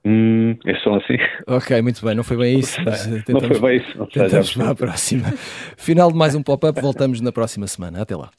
[0.04, 1.16] Hum, é só assim.
[1.46, 2.80] Ok, muito bem, não foi bem isso.
[2.88, 4.06] Eh, tentamos, não foi bem isso.
[4.06, 5.34] Tentamos para a próxima.
[5.76, 8.02] Final de mais um pop-up, voltamos na próxima semana.
[8.02, 8.30] Até lá.